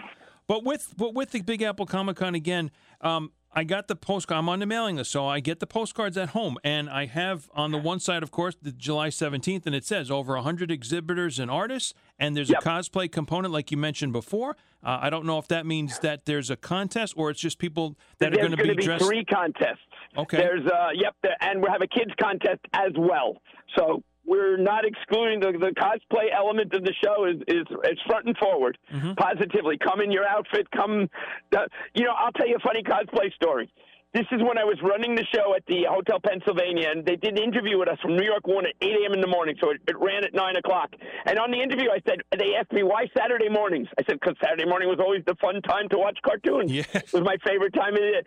But 0.52 0.66
with 0.66 0.96
but 0.98 1.14
with 1.14 1.32
the 1.32 1.40
Big 1.40 1.62
Apple 1.62 1.86
Comic 1.86 2.18
Con 2.18 2.36
again, 2.36 2.72
um, 3.00 3.32
I 3.54 3.64
got 3.64 3.88
the 3.88 3.96
postcard. 3.96 4.38
I'm 4.38 4.50
on 4.50 4.60
the 4.60 4.66
mailing 4.66 4.98
list, 4.98 5.10
so 5.10 5.26
I 5.26 5.40
get 5.40 5.62
the 5.62 5.66
postcards 5.66 6.18
at 6.18 6.32
home, 6.32 6.58
and 6.62 6.90
I 6.90 7.06
have 7.06 7.50
on 7.54 7.72
the 7.72 7.78
one 7.78 8.02
side, 8.02 8.22
of 8.22 8.32
course, 8.32 8.58
the 8.62 8.74
July 8.74 9.08
17th, 9.08 9.66
and 9.66 9.74
it 9.74 9.86
says 9.86 10.12
over 10.12 10.36
100 10.36 10.70
exhibitors 10.70 11.40
and 11.40 11.50
artists, 11.50 11.94
and 12.20 12.36
there's 12.36 12.50
Yep. 12.50 12.66
a 12.66 12.68
cosplay 12.68 13.10
component, 13.10 13.54
like 13.54 13.72
you 13.72 13.78
mentioned 13.78 14.12
before. 14.12 14.58
Uh, 14.84 14.98
I 15.02 15.10
don't 15.10 15.26
know 15.26 15.38
if 15.38 15.48
that 15.50 15.66
means 15.66 16.00
that 16.00 16.26
there's 16.26 16.50
a 16.50 16.56
contest 16.56 17.14
or 17.16 17.30
it's 17.30 17.40
just 17.40 17.60
people 17.60 17.96
that 18.20 18.34
are 18.34 18.38
going 18.38 18.52
to 18.52 18.58
be 18.58 18.74
be 18.76 18.84
dressed. 18.84 19.06
three 19.06 19.24
contests. 19.26 19.80
Okay. 20.18 20.38
There's 20.38 20.66
uh 20.66 20.90
yep, 20.96 21.16
there, 21.24 21.36
and 21.42 21.62
we 21.62 21.68
have 21.72 21.82
a 21.82 21.88
kids 21.88 22.12
contest 22.22 22.60
as 22.74 22.92
well. 22.98 23.38
So 23.78 24.04
we're 24.26 24.58
not 24.58 24.84
excluding 24.86 25.40
the, 25.40 25.52
the 25.54 25.74
cosplay 25.80 26.26
element 26.36 26.74
of 26.74 26.84
the 26.84 26.94
show 27.04 27.26
is 27.26 27.38
is 27.48 27.66
it's 27.84 28.02
front 28.08 28.26
and 28.28 28.36
forward 28.38 28.78
Mm-hmm. 28.94 29.14
positively. 29.14 29.78
Come 29.78 30.02
in 30.02 30.12
your 30.12 30.26
outfit. 30.28 30.68
Come, 30.76 31.10
the, 31.52 31.68
you 31.96 32.04
know. 32.04 32.14
I'll 32.18 32.32
tell 32.34 32.48
you 32.48 32.56
a 32.58 32.60
funny 32.60 32.84
cosplay 32.84 33.34
story. 33.36 33.72
This 34.14 34.28
is 34.34 34.44
when 34.44 34.58
I 34.58 34.66
was 34.66 34.76
running 34.84 35.16
the 35.16 35.24
show 35.34 35.56
at 35.56 35.64
the 35.68 35.88
Hotel 35.88 36.20
Pennsylvania, 36.20 36.92
and 36.92 37.06
they 37.06 37.16
did 37.16 37.38
an 37.38 37.44
interview 37.44 37.80
with 37.80 37.88
us 37.88 37.98
from 38.02 38.18
New 38.18 38.28
York 38.28 38.46
One 38.46 38.66
at 38.66 38.76
8 38.82 38.92
a.m. 38.92 39.14
in 39.14 39.22
the 39.22 39.28
morning. 39.28 39.56
So 39.64 39.72
it, 39.72 39.80
it 39.88 39.96
ran 40.00 40.26
at 40.26 40.34
9 40.34 40.56
o'clock. 40.58 40.92
And 41.26 41.40
on 41.40 41.50
the 41.50 41.62
interview, 41.62 41.88
I 41.90 42.04
said, 42.04 42.20
they 42.38 42.56
asked 42.60 42.74
me 42.74 42.84
why 42.84 43.08
Saturday 43.18 43.48
mornings. 43.48 43.88
I 43.98 44.04
said, 44.04 44.20
because 44.20 44.36
Saturday 44.44 44.66
morning 44.66 44.90
was 44.90 45.00
always 45.00 45.24
the 45.26 45.36
fun 45.40 45.62
time 45.62 45.88
to 45.90 45.98
watch 45.98 46.20
cartoons. 46.26 46.74
Yes. 46.74 46.92
It 46.92 47.14
was 47.14 47.24
my 47.24 47.38
favorite 47.48 47.74
time 47.74 47.96
of 47.96 48.04
the 48.04 48.24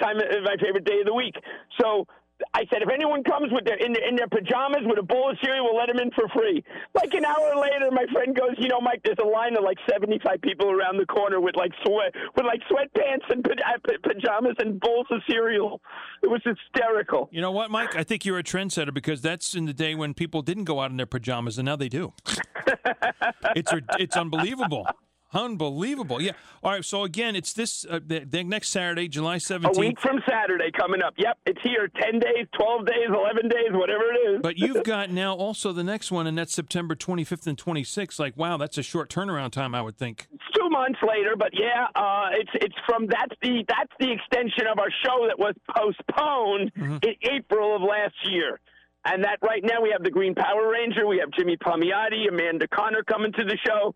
time, 0.00 0.16
of 0.16 0.44
my 0.44 0.56
favorite 0.64 0.86
day 0.86 1.00
of 1.00 1.06
the 1.06 1.14
week. 1.14 1.36
So 1.78 2.06
I 2.54 2.64
said, 2.70 2.82
if 2.82 2.88
anyone 2.88 3.24
comes 3.24 3.52
with 3.52 3.64
their 3.64 3.76
in, 3.76 3.92
their 3.92 4.08
in 4.08 4.16
their 4.16 4.28
pajamas 4.28 4.82
with 4.84 4.98
a 4.98 5.02
bowl 5.02 5.30
of 5.30 5.38
cereal, 5.42 5.64
we'll 5.64 5.76
let 5.76 5.88
them 5.88 5.98
in 5.98 6.10
for 6.12 6.28
free. 6.28 6.62
Like 6.94 7.14
an 7.14 7.24
hour 7.24 7.56
later, 7.56 7.90
my 7.90 8.06
friend 8.12 8.34
goes, 8.34 8.54
you 8.58 8.68
know, 8.68 8.80
Mike, 8.80 9.00
there's 9.04 9.18
a 9.22 9.26
line 9.26 9.56
of 9.56 9.64
like 9.64 9.78
75 9.90 10.40
people 10.40 10.70
around 10.70 10.98
the 10.98 11.06
corner 11.06 11.40
with 11.40 11.56
like 11.56 11.72
sweat 11.84 12.14
with 12.36 12.46
like 12.46 12.60
sweatpants 12.70 13.28
and 13.30 13.46
uh, 13.46 13.52
pa- 13.84 14.08
pajamas 14.08 14.54
and 14.58 14.80
bowls 14.80 15.06
of 15.10 15.20
cereal. 15.28 15.80
It 16.22 16.28
was 16.28 16.40
hysterical. 16.44 17.28
You 17.32 17.40
know 17.40 17.52
what, 17.52 17.70
Mike? 17.70 17.96
I 17.96 18.04
think 18.04 18.24
you're 18.24 18.38
a 18.38 18.44
trendsetter 18.44 18.94
because 18.94 19.20
that's 19.20 19.54
in 19.54 19.66
the 19.66 19.74
day 19.74 19.94
when 19.94 20.14
people 20.14 20.42
didn't 20.42 20.64
go 20.64 20.80
out 20.80 20.90
in 20.90 20.96
their 20.96 21.06
pajamas, 21.06 21.58
and 21.58 21.66
now 21.66 21.76
they 21.76 21.88
do. 21.88 22.12
it's 23.56 23.72
it's 23.98 24.16
unbelievable, 24.16 24.86
unbelievable. 25.32 26.20
Yeah. 26.20 26.32
All 26.62 26.72
right. 26.72 26.84
So 26.84 27.04
again, 27.04 27.36
it's 27.36 27.52
this 27.52 27.86
uh, 27.88 28.00
the, 28.04 28.20
the 28.20 28.44
next 28.44 28.68
Saturday, 28.68 29.08
July 29.08 29.36
17th. 29.36 29.76
A 29.76 29.80
week 29.80 30.00
from 30.00 30.20
Saturday 30.28 30.70
coming 30.70 31.02
up. 31.02 31.14
Yep, 31.16 31.38
it's 31.46 31.60
here. 31.62 31.88
10 32.00 32.20
days, 32.20 32.46
12 32.58 32.86
days, 32.86 33.08
11 33.08 33.48
days, 33.48 33.70
whatever 33.72 34.12
it 34.12 34.30
is. 34.30 34.40
But 34.42 34.58
you've 34.58 34.82
got 34.84 35.10
now 35.10 35.34
also 35.34 35.72
the 35.72 35.84
next 35.84 36.10
one, 36.10 36.26
and 36.26 36.36
that's 36.36 36.54
September 36.54 36.94
25th 36.94 37.46
and 37.46 37.56
26th. 37.56 38.18
Like, 38.18 38.36
wow, 38.36 38.56
that's 38.56 38.78
a 38.78 38.82
short 38.82 39.10
turnaround 39.10 39.52
time, 39.52 39.74
I 39.74 39.82
would 39.82 39.96
think. 39.96 40.28
It's 40.32 40.42
two 40.56 40.68
months 40.70 40.98
later, 41.06 41.36
but 41.36 41.50
yeah, 41.52 41.86
uh, 41.94 42.28
it's 42.32 42.50
it's 42.54 42.76
from 42.86 43.06
that's 43.06 43.34
the 43.42 43.64
that's 43.68 43.92
the 44.00 44.12
extension 44.12 44.66
of 44.70 44.78
our 44.78 44.90
show 45.04 45.26
that 45.28 45.38
was 45.38 45.54
postponed 45.74 46.72
in 46.76 47.14
April 47.30 47.76
of 47.76 47.82
last 47.82 48.14
year. 48.24 48.60
And 49.04 49.24
that 49.24 49.38
right 49.42 49.62
now 49.62 49.80
we 49.80 49.90
have 49.90 50.02
the 50.02 50.10
Green 50.10 50.34
Power 50.34 50.70
Ranger, 50.70 51.06
we 51.06 51.18
have 51.18 51.30
Jimmy 51.30 51.56
Palmiotti, 51.56 52.28
Amanda 52.28 52.66
Conner 52.68 53.02
coming 53.04 53.32
to 53.32 53.44
the 53.44 53.56
show. 53.64 53.94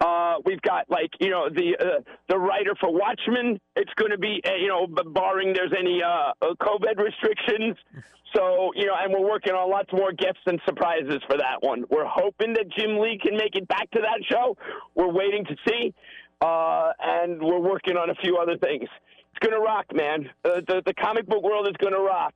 Uh, 0.00 0.34
we've 0.44 0.62
got 0.62 0.88
like 0.88 1.10
you 1.20 1.30
know 1.30 1.48
the 1.48 1.76
uh, 1.78 2.00
the 2.28 2.38
writer 2.38 2.74
for 2.80 2.92
Watchmen. 2.92 3.60
It's 3.76 3.92
going 3.94 4.10
to 4.10 4.18
be 4.18 4.40
uh, 4.46 4.54
you 4.54 4.68
know 4.68 4.86
barring 4.86 5.52
there's 5.52 5.72
any 5.78 6.02
uh, 6.02 6.32
uh, 6.40 6.54
COVID 6.60 6.98
restrictions. 6.98 7.76
So 8.34 8.72
you 8.74 8.86
know, 8.86 8.94
and 9.00 9.12
we're 9.12 9.28
working 9.28 9.52
on 9.52 9.70
lots 9.70 9.92
more 9.92 10.12
gifts 10.12 10.40
and 10.46 10.60
surprises 10.64 11.20
for 11.28 11.36
that 11.36 11.58
one. 11.60 11.84
We're 11.90 12.06
hoping 12.06 12.54
that 12.54 12.68
Jim 12.76 12.98
Lee 12.98 13.18
can 13.22 13.36
make 13.36 13.54
it 13.54 13.68
back 13.68 13.90
to 13.92 14.00
that 14.00 14.20
show. 14.30 14.56
We're 14.94 15.12
waiting 15.12 15.44
to 15.44 15.56
see, 15.68 15.94
uh, 16.40 16.92
and 17.00 17.40
we're 17.40 17.60
working 17.60 17.96
on 17.96 18.10
a 18.10 18.14
few 18.16 18.36
other 18.36 18.56
things. 18.58 18.88
It's 19.30 19.38
going 19.40 19.54
to 19.54 19.64
rock, 19.64 19.86
man. 19.92 20.30
Uh, 20.44 20.60
the 20.66 20.82
the 20.86 20.94
comic 20.94 21.26
book 21.26 21.42
world 21.42 21.68
is 21.68 21.76
going 21.78 21.94
to 21.94 22.00
rock. 22.00 22.34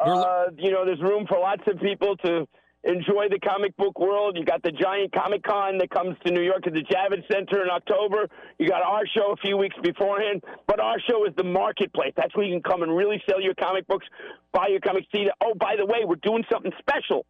Uh, 0.00 0.44
you 0.56 0.70
know, 0.70 0.84
there's 0.84 1.00
room 1.00 1.26
for 1.28 1.38
lots 1.38 1.62
of 1.66 1.78
people 1.80 2.16
to 2.24 2.48
enjoy 2.84 3.28
the 3.28 3.38
comic 3.38 3.76
book 3.76 3.98
world. 4.00 4.36
You 4.38 4.44
got 4.44 4.62
the 4.62 4.72
giant 4.72 5.12
Comic 5.12 5.42
Con 5.42 5.76
that 5.78 5.90
comes 5.90 6.16
to 6.24 6.32
New 6.32 6.40
York 6.40 6.66
at 6.66 6.72
the 6.72 6.82
Javits 6.82 7.30
Center 7.30 7.62
in 7.62 7.70
October. 7.70 8.28
You 8.58 8.68
got 8.68 8.82
our 8.82 9.06
show 9.06 9.32
a 9.32 9.36
few 9.36 9.58
weeks 9.58 9.76
beforehand, 9.82 10.42
but 10.66 10.80
our 10.80 10.98
show 11.00 11.26
is 11.26 11.34
the 11.36 11.44
marketplace. 11.44 12.12
That's 12.16 12.34
where 12.34 12.46
you 12.46 12.54
can 12.54 12.62
come 12.62 12.82
and 12.82 12.96
really 12.96 13.22
sell 13.28 13.40
your 13.40 13.54
comic 13.54 13.86
books, 13.86 14.06
buy 14.52 14.68
your 14.68 14.80
comics. 14.80 15.06
See, 15.12 15.24
that, 15.24 15.34
oh, 15.42 15.54
by 15.54 15.76
the 15.76 15.84
way, 15.84 16.00
we're 16.06 16.16
doing 16.16 16.44
something 16.50 16.72
special 16.78 17.26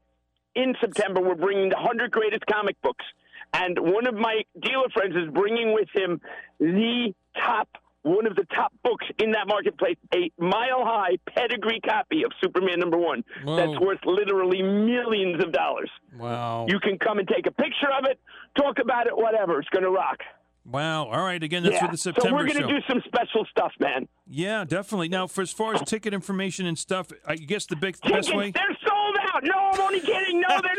in 0.55 0.75
September. 0.81 1.21
We're 1.21 1.35
bringing 1.35 1.71
the 1.71 1.77
100 1.77 2.13
greatest 2.13 2.47
comic 2.47 2.81
books. 2.83 3.05
And 3.53 3.77
one 3.81 4.07
of 4.07 4.15
my 4.15 4.43
dealer 4.61 4.89
friends 4.95 5.17
is 5.17 5.29
bringing 5.35 5.75
with 5.75 5.89
him 5.93 6.21
the 6.61 7.13
top 7.37 7.69
one 8.03 8.27
of 8.27 8.35
the 8.37 8.45
top 8.55 8.73
books 8.83 9.07
in 9.19 9.33
that 9.33 9.47
marketplace, 9.47 9.97
a 10.15 10.31
mile 10.39 10.85
high 10.85 11.17
pedigree 11.35 11.81
copy 11.81 12.23
of 12.25 12.33
Superman 12.43 12.79
number 12.79 12.97
one 12.97 13.23
Whoa. 13.45 13.57
that's 13.57 13.81
worth 13.81 14.01
literally 14.05 14.63
millions 14.63 15.43
of 15.43 15.53
dollars. 15.53 15.91
Wow. 16.17 16.67
You 16.69 16.81
can 16.81 16.99
come 16.99 17.19
and 17.19 17.29
take 17.29 17.47
a 17.47 17.53
picture 17.53 17.91
of 17.97 18.05
it, 18.07 18.19
talk 18.57 18.79
about 18.81 19.07
it, 19.07 19.17
whatever. 19.17 19.59
It's 19.61 19.69
going 19.69 19.85
to 19.85 19.91
rock. 19.91 20.19
Wow. 20.65 21.07
All 21.07 21.23
right. 21.23 21.43
Again, 21.43 21.63
that's 21.63 21.75
yeah. 21.75 21.87
for 21.87 21.93
the 21.93 21.99
September 21.99 22.31
so 22.31 22.35
we're 22.35 22.47
going 22.47 22.63
to 22.63 22.69
do 22.69 22.81
some 22.89 23.03
special 23.07 23.47
stuff, 23.51 23.73
man. 23.81 24.07
yeah, 24.29 24.65
definitely. 24.65 25.09
Now, 25.09 25.27
for 25.27 25.43
as 25.43 25.51
far 25.51 25.75
as 25.75 25.83
ticket 25.83 26.15
information 26.15 26.67
and 26.67 26.79
stuff, 26.79 27.09
I 27.27 27.37
guess 27.37 27.67
the 27.67 27.77
big 27.77 27.97
Tickets, 27.97 28.29
best 28.29 28.37
way. 28.37 28.51
they're 28.51 28.79
sold 28.87 29.17
out. 29.35 29.43
No, 29.43 29.55
I'm 29.57 29.81
only 29.81 30.01
kidding. 30.01 30.41
No, 30.41 30.49
they're 30.49 30.61
not. 30.61 30.61
No, 30.61 30.63
they're 30.63 30.77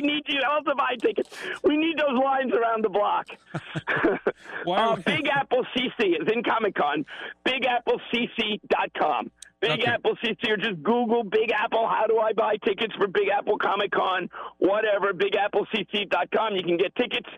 We 0.00 0.06
need 0.06 0.22
you 0.28 0.40
to 0.40 0.48
also 0.48 0.70
buy 0.76 0.94
tickets. 1.00 1.28
We 1.62 1.76
need 1.76 1.98
those 1.98 2.18
lines 2.22 2.52
around 2.52 2.84
the 2.84 2.88
block. 2.90 3.26
Uh, 4.66 4.96
Big 4.96 5.26
Apple 5.32 5.64
CC 5.74 6.20
is 6.20 6.28
in 6.32 6.42
Comic 6.42 6.74
Con. 6.74 7.04
BigAppleCC.com. 7.46 9.30
Big 9.60 9.70
Okay. 9.72 9.84
Apple 9.90 10.16
CC, 10.24 10.48
or 10.48 10.56
just 10.56 10.82
Google 10.82 11.22
Big 11.24 11.50
Apple. 11.52 11.86
How 11.86 12.06
do 12.06 12.18
I 12.18 12.32
buy 12.32 12.56
tickets 12.64 12.94
for 12.96 13.06
Big 13.08 13.28
Apple 13.28 13.58
Comic 13.58 13.90
Con? 13.90 14.28
Whatever. 14.58 15.12
BigAppleCC.com. 15.12 16.56
You 16.56 16.62
can 16.62 16.76
get 16.76 16.94
tickets. 16.96 17.28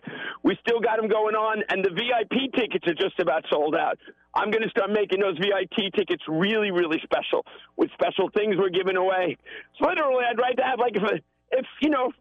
We 0.43 0.57
still 0.65 0.79
got 0.79 0.97
them 0.97 1.09
going 1.09 1.35
on, 1.35 1.63
and 1.69 1.83
the 1.83 1.89
VIP 1.89 2.53
tickets 2.53 2.87
are 2.87 2.93
just 2.93 3.19
about 3.19 3.43
sold 3.49 3.75
out. 3.75 3.97
I'm 4.35 4.51
going 4.51 4.63
to 4.63 4.69
start 4.69 4.89
making 4.91 5.19
those 5.19 5.37
VIP 5.37 5.91
tickets 5.93 6.23
really, 6.27 6.71
really 6.71 6.99
special 7.03 7.45
with 7.77 7.89
special 7.93 8.29
things 8.33 8.55
we're 8.57 8.69
giving 8.69 8.95
away. 8.97 9.37
So 9.79 9.87
literally, 9.87 10.23
I'd 10.29 10.39
like 10.39 10.55
to 10.57 10.63
have 10.63 10.79
like 10.79 10.95
if, 10.95 11.21
if 11.51 11.65
you 11.81 11.89
know. 11.89 12.11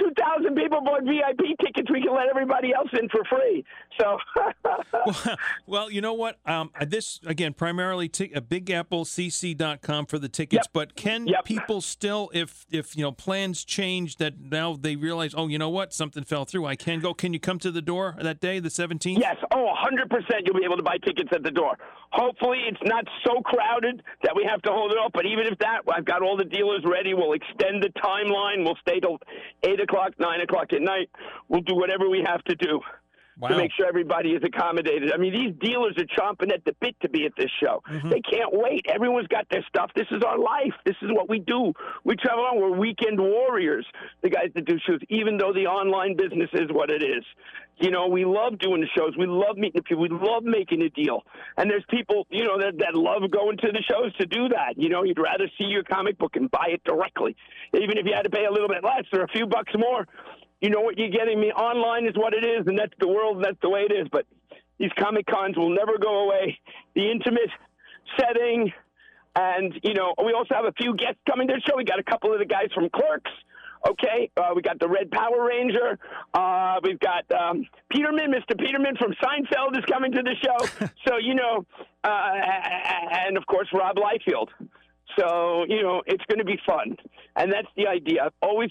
2,000 0.00 0.54
people 0.56 0.80
bought 0.82 1.02
VIP 1.04 1.56
tickets. 1.64 1.90
We 1.90 2.02
can 2.02 2.14
let 2.14 2.28
everybody 2.28 2.72
else 2.74 2.88
in 2.98 3.08
for 3.10 3.22
free. 3.24 3.64
So, 4.00 4.16
well, 5.06 5.36
well, 5.66 5.90
you 5.90 6.00
know 6.00 6.14
what? 6.14 6.38
Um, 6.46 6.70
this 6.86 7.20
again, 7.26 7.52
primarily 7.54 8.08
t- 8.08 8.32
uh, 8.34 8.40
BigAppleCC.com 8.40 10.06
for 10.06 10.18
the 10.18 10.28
tickets. 10.28 10.66
Yep. 10.66 10.72
But 10.72 10.94
can 10.96 11.26
Yep. 11.26 11.44
people 11.44 11.80
still, 11.80 12.30
if 12.32 12.66
if 12.70 12.96
you 12.96 13.02
know 13.02 13.12
plans 13.12 13.64
change, 13.64 14.16
that 14.16 14.40
now 14.40 14.74
they 14.74 14.96
realize, 14.96 15.34
oh, 15.36 15.48
you 15.48 15.58
know 15.58 15.68
what, 15.68 15.92
something 15.92 16.24
fell 16.24 16.44
through. 16.44 16.66
I 16.66 16.76
can 16.76 17.00
go. 17.00 17.12
Can 17.14 17.32
you 17.32 17.40
come 17.40 17.58
to 17.58 17.70
the 17.70 17.82
door 17.82 18.16
that 18.20 18.40
day, 18.40 18.58
the 18.58 18.70
seventeenth? 18.70 19.20
Yes. 19.20 19.36
Oh, 19.52 19.74
100% 19.84 20.08
you'll 20.44 20.56
be 20.58 20.64
able 20.64 20.76
to 20.76 20.82
buy 20.82 20.96
tickets 21.04 21.30
at 21.32 21.42
the 21.42 21.50
door. 21.50 21.76
Hopefully, 22.12 22.58
it's 22.66 22.80
not 22.84 23.04
so 23.26 23.40
crowded 23.42 24.02
that 24.22 24.34
we 24.34 24.44
have 24.48 24.60
to 24.62 24.70
hold 24.70 24.90
it 24.92 24.98
up. 25.04 25.12
But 25.12 25.26
even 25.26 25.46
if 25.46 25.58
that, 25.58 25.82
I've 25.92 26.04
got 26.04 26.22
all 26.22 26.36
the 26.36 26.44
dealers 26.44 26.82
ready. 26.84 27.14
We'll 27.14 27.32
extend 27.34 27.82
the 27.82 27.90
timeline. 28.02 28.64
We'll 28.64 28.78
stay 28.80 28.98
till 29.00 29.18
8 29.62 29.80
o'clock, 29.80 29.89
9 30.18 30.40
o'clock 30.40 30.72
at 30.72 30.82
night. 30.82 31.10
We'll 31.48 31.62
do 31.62 31.74
whatever 31.74 32.08
we 32.08 32.24
have 32.26 32.42
to 32.44 32.54
do 32.54 32.80
Wow. 33.40 33.48
to 33.48 33.56
make 33.56 33.70
sure 33.76 33.86
everybody 33.86 34.30
is 34.30 34.42
accommodated. 34.44 35.12
I 35.12 35.16
mean, 35.16 35.32
these 35.32 35.54
dealers 35.60 35.96
are 35.96 36.04
chomping 36.04 36.52
at 36.52 36.64
the 36.64 36.74
bit 36.80 36.94
to 37.00 37.08
be 37.08 37.24
at 37.24 37.32
this 37.36 37.50
show. 37.62 37.82
Mm-hmm. 37.90 38.10
They 38.10 38.20
can't 38.20 38.52
wait. 38.52 38.84
Everyone's 38.88 39.28
got 39.28 39.46
their 39.50 39.64
stuff. 39.68 39.90
This 39.96 40.06
is 40.10 40.22
our 40.22 40.38
life. 40.38 40.74
This 40.84 40.96
is 41.02 41.10
what 41.12 41.28
we 41.28 41.38
do. 41.38 41.72
We 42.04 42.16
travel 42.16 42.44
on. 42.44 42.60
We're 42.60 42.76
weekend 42.76 43.18
warriors, 43.18 43.86
the 44.22 44.30
guys 44.30 44.50
that 44.54 44.66
do 44.66 44.78
shows, 44.86 45.00
even 45.08 45.38
though 45.38 45.52
the 45.52 45.66
online 45.66 46.16
business 46.16 46.50
is 46.52 46.68
what 46.70 46.90
it 46.90 47.02
is. 47.02 47.24
You 47.78 47.90
know, 47.90 48.08
we 48.08 48.26
love 48.26 48.58
doing 48.58 48.82
the 48.82 48.88
shows. 48.94 49.16
We 49.18 49.26
love 49.26 49.56
meeting 49.56 49.80
the 49.80 49.82
people. 49.82 50.02
We 50.02 50.10
love 50.10 50.44
making 50.44 50.82
a 50.82 50.90
deal. 50.90 51.22
And 51.56 51.70
there's 51.70 51.84
people, 51.88 52.26
you 52.28 52.44
know, 52.44 52.58
that, 52.58 52.76
that 52.78 52.94
love 52.94 53.22
going 53.30 53.56
to 53.56 53.68
the 53.72 53.82
shows 53.90 54.14
to 54.16 54.26
do 54.26 54.48
that. 54.50 54.74
You 54.76 54.90
know, 54.90 55.02
you'd 55.02 55.18
rather 55.18 55.48
see 55.56 55.64
your 55.64 55.82
comic 55.82 56.18
book 56.18 56.36
and 56.36 56.50
buy 56.50 56.68
it 56.68 56.84
directly, 56.84 57.34
even 57.72 57.96
if 57.96 58.04
you 58.04 58.12
had 58.14 58.22
to 58.22 58.30
pay 58.30 58.44
a 58.44 58.52
little 58.52 58.68
bit 58.68 58.84
less 58.84 59.04
or 59.14 59.22
a 59.22 59.28
few 59.28 59.46
bucks 59.46 59.72
more 59.78 60.06
you 60.60 60.70
know 60.70 60.80
what 60.80 60.98
you're 60.98 61.10
getting. 61.10 61.40
me. 61.40 61.52
online 61.52 62.06
is 62.06 62.14
what 62.16 62.34
it 62.34 62.44
is, 62.44 62.66
and 62.66 62.78
that's 62.78 62.92
the 62.98 63.08
world, 63.08 63.36
and 63.36 63.44
that's 63.44 63.60
the 63.62 63.70
way 63.70 63.86
it 63.88 63.92
is. 63.92 64.06
But 64.10 64.26
these 64.78 64.90
comic 64.98 65.26
cons 65.26 65.56
will 65.56 65.70
never 65.70 65.98
go 65.98 66.24
away. 66.24 66.58
The 66.94 67.10
intimate 67.10 67.50
setting, 68.18 68.72
and 69.36 69.78
you 69.82 69.94
know, 69.94 70.14
we 70.24 70.32
also 70.32 70.54
have 70.54 70.64
a 70.64 70.72
few 70.72 70.94
guests 70.94 71.20
coming 71.28 71.48
to 71.48 71.54
the 71.54 71.60
show. 71.60 71.76
We 71.76 71.84
got 71.84 71.98
a 71.98 72.04
couple 72.04 72.32
of 72.32 72.38
the 72.38 72.46
guys 72.46 72.68
from 72.74 72.88
Clerks. 72.90 73.30
Okay, 73.88 74.30
uh, 74.36 74.50
we 74.54 74.60
got 74.60 74.78
the 74.78 74.88
Red 74.88 75.10
Power 75.10 75.46
Ranger. 75.46 75.98
Uh, 76.34 76.80
we've 76.82 77.00
got 77.00 77.24
um, 77.32 77.66
Peterman, 77.90 78.30
Mr. 78.30 78.58
Peterman 78.58 78.96
from 78.96 79.14
Seinfeld 79.22 79.78
is 79.78 79.84
coming 79.86 80.12
to 80.12 80.22
the 80.22 80.34
show. 80.42 80.86
so 81.08 81.16
you 81.16 81.34
know, 81.34 81.64
uh, 82.04 82.32
and 83.26 83.38
of 83.38 83.46
course 83.46 83.68
Rob 83.72 83.96
Liefeld. 83.96 84.48
So 85.18 85.64
you 85.66 85.82
know, 85.82 86.02
it's 86.06 86.24
going 86.26 86.40
to 86.40 86.44
be 86.44 86.58
fun, 86.66 86.96
and 87.36 87.50
that's 87.50 87.68
the 87.76 87.86
idea. 87.86 88.24
I've 88.24 88.32
always, 88.42 88.70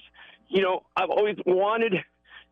you 0.50 0.62
know, 0.62 0.84
I've 0.96 1.10
always 1.10 1.38
wanted 1.46 1.94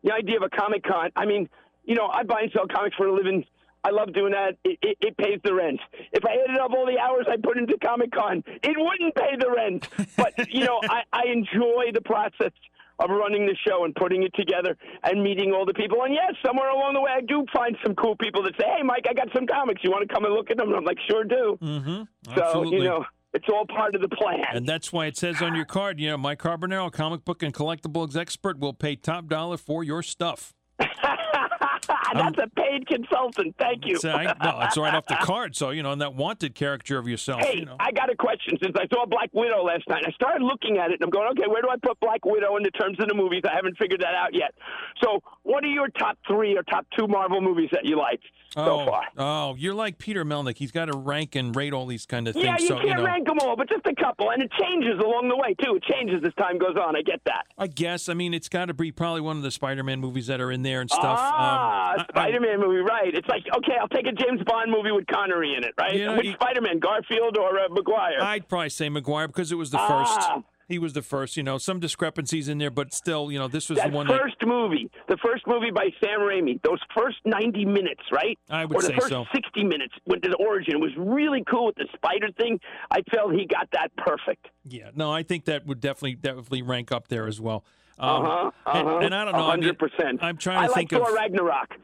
the 0.02 0.12
idea 0.12 0.36
of 0.36 0.42
a 0.42 0.48
Comic 0.48 0.84
Con. 0.84 1.10
I 1.16 1.26
mean, 1.26 1.48
you 1.84 1.94
know, 1.94 2.06
I 2.06 2.22
buy 2.22 2.42
and 2.42 2.52
sell 2.52 2.66
comics 2.66 2.96
for 2.96 3.06
a 3.06 3.14
living. 3.14 3.44
I 3.84 3.90
love 3.90 4.12
doing 4.12 4.32
that. 4.32 4.56
It, 4.64 4.78
it, 4.82 4.98
it 5.00 5.16
pays 5.16 5.38
the 5.44 5.54
rent. 5.54 5.80
If 6.12 6.24
I 6.24 6.36
added 6.44 6.58
up 6.60 6.72
all 6.72 6.86
the 6.86 6.98
hours 6.98 7.26
I 7.28 7.36
put 7.36 7.56
into 7.56 7.76
Comic 7.78 8.12
Con, 8.12 8.42
it 8.46 8.76
wouldn't 8.76 9.14
pay 9.14 9.36
the 9.38 9.50
rent. 9.50 9.88
But 10.16 10.34
you 10.52 10.64
know, 10.64 10.80
I, 10.84 11.02
I 11.12 11.22
enjoy 11.32 11.92
the 11.92 12.00
process 12.00 12.52
of 12.98 13.10
running 13.10 13.46
the 13.46 13.56
show 13.66 13.84
and 13.84 13.94
putting 13.94 14.24
it 14.24 14.34
together 14.34 14.76
and 15.04 15.22
meeting 15.22 15.52
all 15.52 15.64
the 15.64 15.74
people. 15.74 16.02
And 16.02 16.12
yes, 16.12 16.34
somewhere 16.44 16.68
along 16.68 16.94
the 16.94 17.00
way, 17.00 17.12
I 17.14 17.20
do 17.20 17.46
find 17.52 17.76
some 17.84 17.94
cool 17.94 18.16
people 18.16 18.42
that 18.42 18.54
say, 18.60 18.66
"Hey, 18.76 18.82
Mike, 18.82 19.06
I 19.08 19.14
got 19.14 19.28
some 19.34 19.46
comics. 19.46 19.82
You 19.84 19.90
want 19.90 20.08
to 20.08 20.12
come 20.12 20.24
and 20.24 20.34
look 20.34 20.50
at 20.50 20.56
them?" 20.56 20.68
And 20.68 20.76
I'm 20.76 20.84
like, 20.84 20.98
"Sure 21.08 21.24
do." 21.24 21.58
Mm-hmm. 21.62 22.02
So 22.36 22.64
you 22.64 22.82
know, 22.82 23.04
it's 23.34 23.46
all 23.48 23.66
part 23.66 23.94
of 23.94 24.00
the 24.00 24.08
plan. 24.08 24.44
And 24.52 24.66
that's 24.66 24.92
why 24.92 25.06
it 25.06 25.16
says 25.16 25.42
on 25.42 25.54
your 25.54 25.64
card, 25.64 26.00
you 26.00 26.08
know, 26.08 26.16
Mike 26.16 26.40
Carbonaro, 26.40 26.90
comic 26.90 27.24
book 27.24 27.42
and 27.42 27.52
collectibles 27.52 28.16
expert, 28.16 28.58
will 28.58 28.74
pay 28.74 28.96
top 28.96 29.28
dollar 29.28 29.56
for 29.56 29.84
your 29.84 30.02
stuff. 30.02 30.54
That's 32.14 32.38
a 32.38 32.48
paid 32.48 32.86
consultant. 32.86 33.54
Thank 33.58 33.86
you. 33.86 33.98
So 33.98 34.10
I, 34.10 34.24
no, 34.42 34.60
it's 34.62 34.76
right 34.76 34.94
off 34.94 35.06
the 35.06 35.16
card. 35.20 35.56
So 35.56 35.70
you 35.70 35.82
know, 35.82 35.92
and 35.92 36.00
that 36.00 36.14
wanted 36.14 36.54
character 36.54 36.98
of 36.98 37.08
yourself. 37.08 37.40
Hey, 37.40 37.58
you 37.58 37.64
know. 37.64 37.76
I 37.78 37.92
got 37.92 38.10
a 38.10 38.16
question. 38.16 38.58
Since 38.62 38.76
I 38.78 38.86
saw 38.92 39.06
Black 39.06 39.30
Widow 39.32 39.64
last 39.64 39.88
night, 39.88 40.04
I 40.06 40.10
started 40.12 40.42
looking 40.42 40.78
at 40.78 40.90
it 40.90 40.94
and 40.94 41.02
I'm 41.02 41.10
going, 41.10 41.28
okay, 41.32 41.48
where 41.48 41.62
do 41.62 41.68
I 41.68 41.76
put 41.76 41.98
Black 42.00 42.24
Widow 42.24 42.56
in 42.56 42.62
the 42.62 42.70
terms 42.70 42.98
of 43.00 43.08
the 43.08 43.14
movies? 43.14 43.42
I 43.50 43.54
haven't 43.54 43.76
figured 43.78 44.00
that 44.00 44.14
out 44.14 44.34
yet. 44.34 44.54
So, 45.02 45.20
what 45.42 45.64
are 45.64 45.68
your 45.68 45.88
top 45.88 46.18
three 46.26 46.56
or 46.56 46.62
top 46.64 46.86
two 46.96 47.06
Marvel 47.06 47.40
movies 47.40 47.70
that 47.72 47.84
you 47.84 47.96
liked 47.96 48.24
so 48.50 48.80
oh, 48.80 48.86
far? 48.86 49.02
oh, 49.16 49.54
you're 49.56 49.74
like 49.74 49.98
Peter 49.98 50.24
Melnick. 50.24 50.58
He's 50.58 50.72
got 50.72 50.86
to 50.86 50.96
rank 50.96 51.34
and 51.34 51.54
rate 51.54 51.72
all 51.72 51.86
these 51.86 52.06
kind 52.06 52.28
of 52.28 52.34
things. 52.34 52.44
Yeah, 52.44 52.56
you 52.58 52.66
so 52.66 52.74
can't 52.76 52.88
you 52.88 52.94
know, 52.96 53.04
rank 53.04 53.26
them 53.26 53.38
all, 53.40 53.56
but 53.56 53.68
just 53.68 53.86
a 53.86 53.94
couple, 53.94 54.30
and 54.30 54.42
it 54.42 54.50
changes 54.60 54.98
along 54.98 55.28
the 55.28 55.36
way 55.36 55.54
too. 55.62 55.76
It 55.76 55.84
changes 55.84 56.22
as 56.26 56.34
time 56.34 56.58
goes 56.58 56.76
on. 56.76 56.96
I 56.96 57.02
get 57.02 57.20
that. 57.26 57.46
I 57.56 57.66
guess. 57.66 58.08
I 58.08 58.14
mean, 58.14 58.34
it's 58.34 58.48
got 58.48 58.66
to 58.66 58.74
be 58.74 58.92
probably 58.92 59.20
one 59.20 59.36
of 59.36 59.42
the 59.42 59.50
Spider-Man 59.50 60.00
movies 60.00 60.26
that 60.26 60.40
are 60.40 60.50
in 60.50 60.62
there 60.62 60.80
and 60.80 60.90
stuff. 60.90 61.18
Ah, 61.20 61.94
Um, 61.97 61.97
Spider-Man 62.10 62.60
movie, 62.60 62.78
right? 62.80 63.14
It's 63.14 63.28
like 63.28 63.42
okay, 63.56 63.74
I'll 63.80 63.88
take 63.88 64.06
a 64.06 64.12
James 64.12 64.40
Bond 64.46 64.70
movie 64.70 64.92
with 64.92 65.06
Connery 65.06 65.54
in 65.56 65.64
it, 65.64 65.74
right? 65.80 65.94
You 65.94 66.06
know, 66.06 66.16
Which 66.16 66.26
you- 66.26 66.32
Spider-Man, 66.34 66.78
Garfield 66.78 67.36
or 67.38 67.58
uh, 67.58 67.68
Maguire? 67.68 68.20
I'd 68.20 68.48
probably 68.48 68.70
say 68.70 68.88
Maguire 68.88 69.26
because 69.26 69.52
it 69.52 69.56
was 69.56 69.70
the 69.70 69.78
Ah. 69.78 70.04
first. 70.04 70.44
He 70.68 70.78
was 70.78 70.92
the 70.92 71.00
first. 71.00 71.38
You 71.38 71.42
know, 71.42 71.56
some 71.56 71.80
discrepancies 71.80 72.46
in 72.46 72.58
there, 72.58 72.70
but 72.70 72.92
still, 72.92 73.32
you 73.32 73.38
know, 73.38 73.48
this 73.48 73.70
was 73.70 73.78
that 73.78 73.90
the 73.90 73.96
one 73.96 74.06
that 74.06 74.20
first 74.20 74.36
movie, 74.44 74.90
the 75.08 75.16
first 75.24 75.46
movie 75.46 75.70
by 75.70 75.88
Sam 76.04 76.20
Raimi, 76.20 76.60
those 76.62 76.78
first 76.94 77.16
90 77.24 77.64
minutes, 77.64 78.02
right? 78.12 78.38
I 78.50 78.66
would 78.66 78.76
or 78.76 78.82
the 78.82 78.88
say 78.88 78.94
first 78.96 79.08
so. 79.08 79.24
60 79.34 79.64
minutes 79.64 79.94
went 80.06 80.22
to 80.24 80.28
the 80.28 80.36
origin. 80.36 80.74
It 80.74 80.80
was 80.80 80.92
really 80.98 81.42
cool 81.50 81.66
with 81.66 81.76
the 81.76 81.86
spider 81.94 82.28
thing. 82.36 82.60
I 82.90 83.00
felt 83.10 83.32
he 83.32 83.46
got 83.46 83.70
that 83.72 83.96
perfect. 83.96 84.48
Yeah, 84.64 84.90
no, 84.94 85.10
I 85.10 85.22
think 85.22 85.46
that 85.46 85.64
would 85.66 85.80
definitely 85.80 86.16
definitely 86.16 86.60
rank 86.60 86.92
up 86.92 87.08
there 87.08 87.26
as 87.26 87.40
well. 87.40 87.64
Um, 87.98 88.24
Uh-huh, 88.24 88.50
and- 88.66 88.88
uh-huh. 88.88 88.98
And, 88.98 89.14
I 89.14 89.24
don't 89.24 89.32
know. 89.62 89.72
100%. 89.72 90.18
I'm 90.22 90.36
trying 90.36 90.58
I 90.58 90.62
to 90.66 90.68
like 90.72 90.76
think 90.76 90.90
Thor 90.90 91.08
of. 91.08 91.14
Ragnarok. 91.14 91.76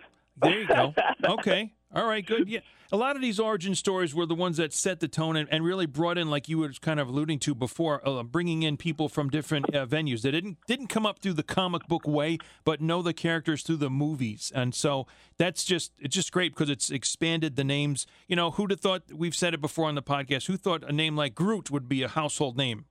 There 0.42 0.60
you 0.60 0.66
go. 0.66 0.94
Okay. 1.24 1.72
All 1.94 2.06
right. 2.06 2.24
Good. 2.26 2.48
Yeah. 2.48 2.60
A 2.92 2.96
lot 2.96 3.16
of 3.16 3.22
these 3.22 3.40
origin 3.40 3.74
stories 3.74 4.14
were 4.14 4.26
the 4.26 4.34
ones 4.34 4.56
that 4.58 4.72
set 4.72 5.00
the 5.00 5.08
tone 5.08 5.36
and, 5.36 5.48
and 5.50 5.64
really 5.64 5.86
brought 5.86 6.18
in, 6.18 6.28
like 6.30 6.48
you 6.48 6.58
were 6.58 6.70
kind 6.80 7.00
of 7.00 7.08
alluding 7.08 7.38
to 7.40 7.54
before, 7.54 8.06
uh, 8.06 8.22
bringing 8.22 8.62
in 8.62 8.76
people 8.76 9.08
from 9.08 9.30
different 9.30 9.74
uh, 9.74 9.86
venues 9.86 10.22
that 10.22 10.32
didn't 10.32 10.58
didn't 10.66 10.88
come 10.88 11.06
up 11.06 11.20
through 11.20 11.32
the 11.32 11.42
comic 11.42 11.86
book 11.88 12.06
way, 12.06 12.38
but 12.64 12.80
know 12.80 13.00
the 13.00 13.14
characters 13.14 13.62
through 13.62 13.76
the 13.78 13.90
movies. 13.90 14.52
And 14.54 14.74
so 14.74 15.06
that's 15.38 15.64
just 15.64 15.92
it's 15.98 16.14
just 16.14 16.30
great 16.30 16.52
because 16.52 16.68
it's 16.70 16.90
expanded 16.90 17.56
the 17.56 17.64
names. 17.64 18.06
You 18.28 18.36
know, 18.36 18.50
who'd 18.52 18.70
have 18.70 18.80
thought? 18.80 19.02
We've 19.12 19.34
said 19.34 19.54
it 19.54 19.60
before 19.60 19.88
on 19.88 19.94
the 19.94 20.02
podcast. 20.02 20.46
Who 20.46 20.56
thought 20.56 20.84
a 20.88 20.92
name 20.92 21.16
like 21.16 21.34
Groot 21.34 21.70
would 21.70 21.88
be 21.88 22.02
a 22.02 22.08
household 22.08 22.56
name? 22.56 22.84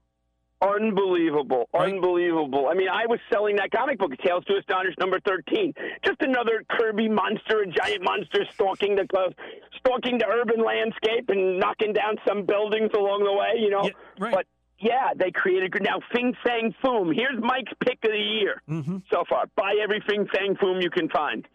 Unbelievable. 0.62 1.68
Right? 1.74 1.92
Unbelievable. 1.92 2.68
I 2.70 2.74
mean, 2.74 2.88
I 2.88 3.06
was 3.06 3.18
selling 3.32 3.56
that 3.56 3.70
comic 3.70 3.98
book, 3.98 4.12
Tales 4.24 4.44
to 4.46 4.56
Astonish 4.56 4.94
number 4.98 5.18
13. 5.26 5.72
Just 6.04 6.20
another 6.22 6.64
Kirby 6.70 7.08
monster, 7.08 7.60
a 7.60 7.66
giant 7.66 8.02
monster 8.02 8.44
stalking 8.54 8.96
the 8.96 9.06
uh, 9.16 9.30
stalking 9.78 10.18
the 10.18 10.26
urban 10.26 10.64
landscape 10.64 11.28
and 11.28 11.58
knocking 11.58 11.92
down 11.92 12.16
some 12.26 12.44
buildings 12.46 12.90
along 12.96 13.24
the 13.24 13.32
way, 13.32 13.60
you 13.60 13.70
know. 13.70 13.84
Yeah, 13.84 13.90
right. 14.18 14.32
But 14.34 14.46
Yeah, 14.80 15.10
they 15.16 15.30
created 15.30 15.74
now 15.82 16.00
Fing 16.14 16.34
Fang 16.44 16.74
Foom. 16.82 17.14
Here's 17.14 17.38
Mike's 17.40 17.72
pick 17.84 17.98
of 18.04 18.10
the 18.12 18.18
year 18.18 18.62
Mm-hmm. 18.68 18.98
so 19.12 19.24
far. 19.28 19.44
Buy 19.56 19.76
every 19.82 20.02
Fing 20.08 20.26
Fang 20.32 20.56
Foom 20.56 20.82
you 20.82 20.90
can 20.90 21.08
find. 21.10 21.46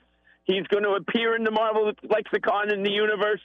He's 0.44 0.66
going 0.68 0.84
to 0.84 0.92
appear 0.92 1.36
in 1.36 1.44
the 1.44 1.52
Marvel 1.52 1.92
lexicon 2.10 2.72
in 2.72 2.82
the 2.84 2.90
universe. 2.92 3.42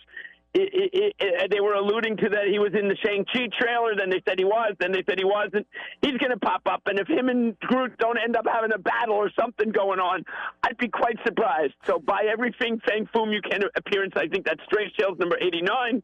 It, 0.56 0.70
it, 0.94 1.14
it, 1.18 1.50
they 1.50 1.60
were 1.60 1.74
alluding 1.74 2.16
to 2.18 2.28
that 2.28 2.46
he 2.48 2.60
was 2.60 2.70
in 2.78 2.86
the 2.86 2.94
Shang 3.04 3.24
Chi 3.24 3.48
trailer. 3.58 3.96
Then 3.96 4.08
they 4.08 4.22
said 4.26 4.38
he 4.38 4.44
was. 4.44 4.74
Then 4.78 4.92
they 4.92 5.02
said 5.08 5.18
he 5.18 5.24
wasn't. 5.24 5.66
He's 6.00 6.16
going 6.18 6.30
to 6.30 6.38
pop 6.38 6.62
up, 6.66 6.82
and 6.86 6.98
if 6.98 7.08
him 7.08 7.28
and 7.28 7.58
Groot 7.58 7.98
don't 7.98 8.18
end 8.18 8.36
up 8.36 8.46
having 8.46 8.72
a 8.72 8.78
battle 8.78 9.16
or 9.16 9.30
something 9.38 9.72
going 9.72 9.98
on, 9.98 10.24
I'd 10.62 10.78
be 10.78 10.88
quite 10.88 11.16
surprised. 11.26 11.74
So 11.86 11.98
buy 11.98 12.28
every 12.30 12.54
Fing 12.60 12.80
Fang 12.86 13.08
Foom 13.12 13.32
you 13.32 13.42
can 13.42 13.62
appearance. 13.76 14.12
I 14.16 14.28
think 14.28 14.46
that's 14.46 14.60
Strange 14.66 14.92
Tales 14.96 15.18
number 15.18 15.36
eighty 15.40 15.60
nine, 15.60 16.02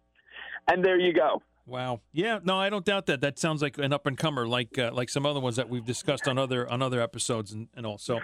and 0.67 0.85
there 0.85 0.99
you 0.99 1.13
go. 1.13 1.43
Wow. 1.71 2.01
Yeah. 2.13 2.41
No, 2.43 2.59
I 2.59 2.69
don't 2.69 2.85
doubt 2.85 3.07
that. 3.07 3.21
That 3.21 3.39
sounds 3.39 3.63
like 3.63 3.79
an 3.79 3.93
up 3.93 4.05
and 4.05 4.19
comer, 4.19 4.49
like 4.49 4.77
uh, 4.77 4.91
like 4.93 5.09
some 5.09 5.25
other 5.25 5.39
ones 5.39 5.55
that 5.55 5.69
we've 5.69 5.85
discussed 5.85 6.27
on 6.27 6.37
other 6.37 6.69
on 6.69 6.83
other 6.83 7.01
episodes 7.01 7.53
and, 7.53 7.69
and 7.77 7.87
all. 7.87 7.97
So, 7.97 8.19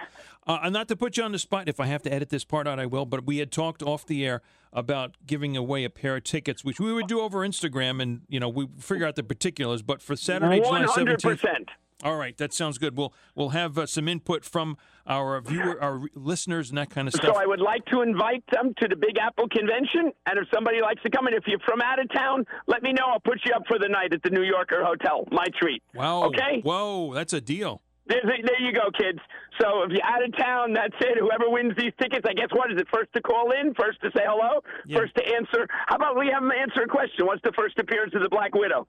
uh, 0.45 0.59
and 0.63 0.73
not 0.73 0.89
to 0.89 0.97
put 0.97 1.15
you 1.15 1.23
on 1.23 1.31
the 1.31 1.39
spot, 1.39 1.69
if 1.69 1.79
I 1.79 1.85
have 1.85 2.01
to 2.03 2.13
edit 2.13 2.29
this 2.29 2.43
part 2.43 2.67
out, 2.67 2.77
I 2.77 2.85
will. 2.85 3.05
But 3.05 3.25
we 3.25 3.37
had 3.37 3.49
talked 3.49 3.81
off 3.81 4.05
the 4.05 4.25
air 4.25 4.41
about 4.73 5.15
giving 5.25 5.55
away 5.55 5.85
a 5.85 5.89
pair 5.89 6.17
of 6.17 6.25
tickets, 6.25 6.65
which 6.65 6.77
we 6.77 6.91
would 6.91 7.07
do 7.07 7.21
over 7.21 7.39
Instagram, 7.39 8.01
and 8.01 8.21
you 8.27 8.39
know 8.39 8.49
we 8.49 8.67
figure 8.79 9.07
out 9.07 9.15
the 9.15 9.23
particulars. 9.23 9.81
But 9.81 10.01
for 10.01 10.17
Saturday, 10.17 10.57
July 10.57 10.81
One 10.81 10.89
hundred 10.89 11.21
seventeenth. 11.21 11.69
All 12.03 12.15
right, 12.15 12.37
that 12.37 12.53
sounds 12.53 12.77
good. 12.77 12.95
We'll 12.95 13.11
we'll 13.35 13.49
have 13.49 13.77
uh, 13.77 13.87
some 13.87 14.07
input 14.07 14.45
from 14.45 14.77
our 15.07 15.41
viewer, 15.41 15.81
our 15.81 16.01
listeners, 16.13 16.69
and 16.69 16.77
that 16.77 16.91
kind 16.91 17.07
of 17.07 17.13
stuff. 17.15 17.33
So 17.35 17.41
I 17.41 17.45
would 17.47 17.59
like 17.59 17.83
to 17.85 18.01
invite 18.01 18.43
them 18.51 18.73
to 18.79 18.87
the 18.87 18.95
Big 18.95 19.17
Apple 19.17 19.47
Convention, 19.49 20.11
and 20.27 20.37
if 20.37 20.47
somebody 20.53 20.79
likes 20.79 21.01
to 21.01 21.09
come, 21.09 21.25
and 21.25 21.35
if 21.35 21.43
you're 21.47 21.59
from 21.65 21.81
out 21.81 21.99
of 21.99 22.07
town, 22.13 22.45
let 22.67 22.83
me 22.83 22.93
know. 22.93 23.05
I'll 23.11 23.19
put 23.19 23.39
you 23.45 23.53
up 23.55 23.63
for 23.67 23.79
the 23.79 23.87
night 23.89 24.13
at 24.13 24.21
the 24.21 24.29
New 24.29 24.43
Yorker 24.43 24.83
Hotel. 24.83 25.25
My 25.31 25.45
treat. 25.59 25.81
wow. 25.95 26.25
Okay. 26.25 26.61
Whoa, 26.61 27.13
that's 27.15 27.33
a 27.33 27.41
deal. 27.41 27.81
There's 28.05 28.23
a, 28.23 28.41
there 28.45 28.61
you 28.61 28.71
go, 28.73 28.89
kids. 28.97 29.19
So 29.59 29.81
if 29.83 29.91
you're 29.91 30.05
out 30.05 30.23
of 30.23 30.37
town, 30.37 30.71
that's 30.73 30.95
it. 31.01 31.17
Whoever 31.19 31.49
wins 31.49 31.73
these 31.77 31.91
tickets, 31.99 32.25
I 32.29 32.33
guess 32.33 32.47
what 32.53 32.71
is 32.71 32.79
it? 32.79 32.87
First 32.93 33.11
to 33.15 33.21
call 33.21 33.51
in, 33.51 33.73
first 33.73 33.99
to 34.01 34.09
say 34.15 34.23
hello, 34.23 34.61
Yeah. 34.85 34.99
first 34.99 35.15
to 35.15 35.23
answer. 35.27 35.67
How 35.87 35.95
about 35.97 36.15
we 36.17 36.29
have 36.31 36.41
them 36.43 36.51
answer 36.53 36.83
a 36.83 36.87
question? 36.87 37.25
What's 37.25 37.41
the 37.43 37.51
first 37.57 37.77
appearance 37.79 38.13
of 38.15 38.21
the 38.21 38.29
Black 38.29 38.53
Widow? 38.55 38.87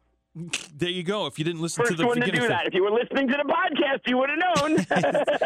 There 0.77 0.88
you 0.88 1.03
go. 1.03 1.27
If 1.27 1.38
you 1.38 1.44
didn't 1.44 1.61
listen 1.61 1.85
First 1.85 1.96
to 1.96 2.03
the 2.03 2.07
one 2.07 2.20
to 2.20 2.31
do 2.31 2.38
thing. 2.40 2.48
that. 2.48 2.66
If 2.66 2.74
you 2.74 2.83
were 2.83 2.90
listening 2.90 3.29
to 3.29 3.35
the 3.37 3.44
podcast, 3.53 4.01
you 4.07 4.16
would 4.18 4.31
have 4.31 4.38
known. 4.38 4.87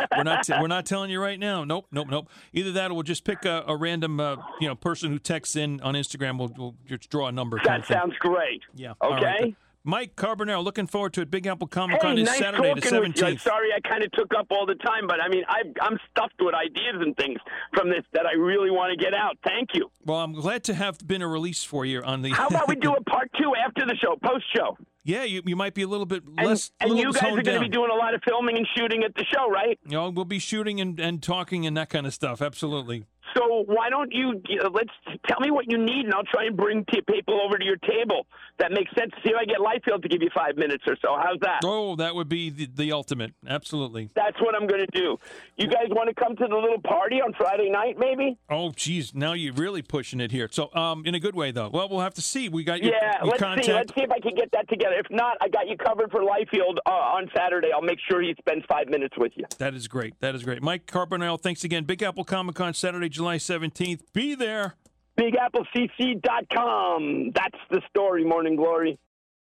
we're 0.16 0.22
not 0.24 0.48
we're 0.61 0.66
not 0.68 0.87
telling 0.92 1.11
you 1.11 1.20
right 1.20 1.38
now. 1.38 1.64
Nope, 1.64 1.87
nope, 1.90 2.09
nope. 2.11 2.28
Either 2.52 2.72
that, 2.72 2.90
or 2.90 2.94
we'll 2.94 3.02
just 3.02 3.24
pick 3.24 3.44
a, 3.44 3.64
a 3.66 3.76
random 3.76 4.20
uh, 4.20 4.37
you 4.61 4.68
know 4.68 4.74
person 4.74 5.11
who 5.11 5.18
texts 5.18 5.57
in 5.57 5.81
on 5.81 5.94
Instagram. 5.94 6.38
We'll, 6.38 6.52
we'll 6.57 6.74
just 6.87 7.11
draw 7.11 7.28
a 7.28 7.33
number. 7.33 7.61
that 7.64 7.87
sounds 7.87 8.14
great. 8.18 8.62
Yeah. 8.74 8.94
Okay. 9.02 9.55
Mike 9.85 10.14
Carbonell, 10.14 10.62
looking 10.62 10.87
forward 10.87 11.12
to 11.14 11.22
it. 11.22 11.31
Big 11.31 11.44
Apple 11.44 11.66
Comic 11.66 12.00
Con 12.00 12.16
Hey, 12.16 12.22
is 12.22 12.28
nice 12.28 12.38
Saturday 12.38 12.72
the 12.72 12.81
talking 12.81 12.83
with 12.83 12.92
you. 12.92 12.98
I'm 12.98 13.12
seventeenth. 13.14 13.40
sorry 13.42 13.68
I 13.74 13.81
kind 13.81 14.05
of 14.05 14.12
took 14.12 14.33
up 14.38 14.46
all 14.50 14.64
the 14.64 14.76
time, 14.76 15.09
but 15.09 15.20
I 15.20 15.28
mean, 15.28 15.42
I, 15.48 15.62
I'm 15.81 15.98
stuffed 16.09 16.37
with 16.38 16.55
ideas 16.55 16.96
and 17.00 17.16
things 17.16 17.38
from 17.74 17.88
this 17.88 18.05
that 18.12 18.24
I 18.24 18.35
really 18.35 18.70
want 18.70 18.96
to 18.96 19.05
get 19.05 19.12
out. 19.12 19.38
Thank 19.44 19.70
you. 19.74 19.90
Well, 20.05 20.18
I'm 20.18 20.35
glad 20.35 20.62
to 20.64 20.74
have 20.74 21.05
been 21.05 21.20
a 21.20 21.26
release 21.26 21.64
for 21.64 21.85
you 21.85 22.00
on 22.00 22.22
the. 22.22 22.31
How 22.31 22.46
about 22.46 22.68
we 22.68 22.76
do 22.76 22.92
a 22.92 23.02
part 23.02 23.21
two 23.40 23.52
after 23.66 23.84
the 23.86 23.96
show, 23.96 24.16
post 24.22 24.44
show? 24.54 24.76
yeah, 25.04 25.24
you, 25.24 25.42
you 25.44 25.56
might 25.56 25.74
be 25.74 25.82
a 25.82 25.86
little 25.88 26.06
bit 26.06 26.22
And, 26.38 26.46
less. 26.46 26.70
and 26.80 26.96
you 26.96 27.12
guys 27.12 27.22
are 27.24 27.42
going 27.42 27.44
to 27.44 27.60
be 27.60 27.68
doing 27.68 27.90
a 27.90 27.94
lot 27.96 28.14
of 28.14 28.22
filming 28.26 28.56
and 28.56 28.66
shooting 28.76 29.02
at 29.02 29.14
the 29.16 29.24
show, 29.24 29.50
right? 29.50 29.78
You 29.84 29.92
know, 29.96 30.10
we'll 30.10 30.24
be 30.24 30.38
shooting 30.38 30.80
and, 30.80 31.00
and 31.00 31.20
talking 31.22 31.66
and 31.66 31.76
that 31.76 31.88
kind 31.88 32.06
of 32.06 32.14
stuff. 32.14 32.40
Absolutely. 32.40 33.04
So 33.35 33.64
why 33.66 33.88
don't 33.88 34.12
you 34.12 34.42
uh, 34.62 34.68
let's 34.72 34.90
tell 35.26 35.40
me 35.40 35.50
what 35.50 35.70
you 35.70 35.78
need, 35.78 36.04
and 36.06 36.14
I'll 36.14 36.24
try 36.24 36.44
and 36.46 36.56
bring 36.56 36.85
t- 36.92 37.00
people 37.08 37.40
over 37.40 37.56
to 37.58 37.64
your 37.64 37.76
table. 37.76 38.26
That 38.58 38.72
makes 38.72 38.90
sense. 38.96 39.11
See 39.24 39.30
if 39.30 39.37
I 39.37 39.44
get 39.44 39.58
Liefeld 39.58 40.02
to 40.02 40.08
give 40.08 40.22
you 40.22 40.28
five 40.35 40.56
minutes 40.56 40.85
or 40.87 40.96
so. 41.02 41.16
How's 41.20 41.38
that? 41.40 41.61
Oh, 41.64 41.96
that 41.96 42.14
would 42.14 42.28
be 42.28 42.50
the, 42.50 42.68
the 42.74 42.92
ultimate. 42.92 43.32
Absolutely. 43.46 44.11
That's 44.14 44.38
what 44.40 44.54
I'm 44.54 44.66
going 44.66 44.85
to 44.87 44.98
do. 45.00 45.18
You 45.56 45.66
guys 45.68 45.87
want 45.88 46.08
to 46.08 46.14
come 46.14 46.37
to 46.37 46.46
the 46.46 46.54
little 46.56 46.80
party 46.80 47.16
on 47.16 47.32
Friday 47.32 47.70
night, 47.70 47.96
maybe? 47.98 48.37
Oh, 48.50 48.70
geez, 48.72 49.14
now 49.14 49.32
you're 49.32 49.54
really 49.54 49.82
pushing 49.82 50.20
it 50.20 50.30
here. 50.30 50.48
So, 50.50 50.72
um, 50.74 51.04
in 51.06 51.14
a 51.14 51.20
good 51.20 51.35
way 51.35 51.50
though. 51.50 51.70
Well, 51.72 51.88
we'll 51.88 52.00
have 52.00 52.14
to 52.14 52.22
see. 52.22 52.48
We 52.48 52.64
got 52.64 52.82
your, 52.82 52.92
Yeah, 52.92 53.16
your 53.22 53.30
let's 53.30 53.40
contact. 53.42 53.66
see. 53.66 53.72
Let's 53.72 53.94
see 53.94 54.02
if 54.02 54.11
I 54.11 54.20
can 54.20 54.35
get 54.35 54.50
that 54.52 54.68
together. 54.68 54.96
If 54.98 55.06
not, 55.11 55.38
I 55.40 55.48
got 55.48 55.66
you 55.68 55.76
covered 55.76 56.11
for 56.11 56.20
Liefeld 56.20 56.76
uh, 56.87 56.90
on 56.90 57.30
Saturday. 57.35 57.68
I'll 57.74 57.80
make 57.82 57.98
sure 58.11 58.20
he 58.20 58.35
spends 58.38 58.64
five 58.68 58.88
minutes 58.88 59.14
with 59.16 59.32
you. 59.37 59.44
That 59.58 59.74
is 59.74 59.88
great. 59.88 60.20
That 60.20 60.35
is 60.35 60.42
great. 60.44 60.62
Mike 60.62 60.87
Carbonell, 60.87 61.40
thanks 61.40 61.64
again. 61.64 61.85
Big 61.85 62.02
Apple 62.02 62.24
Comic 62.24 62.54
Con 62.56 62.74
Saturday, 62.74 63.08
July 63.22 63.37
17th. 63.37 64.00
Be 64.12 64.35
there. 64.35 64.74
BigAppleCC.com. 65.16 67.30
That's 67.32 67.58
the 67.70 67.80
story, 67.88 68.24
Morning 68.24 68.56
Glory. 68.56 68.98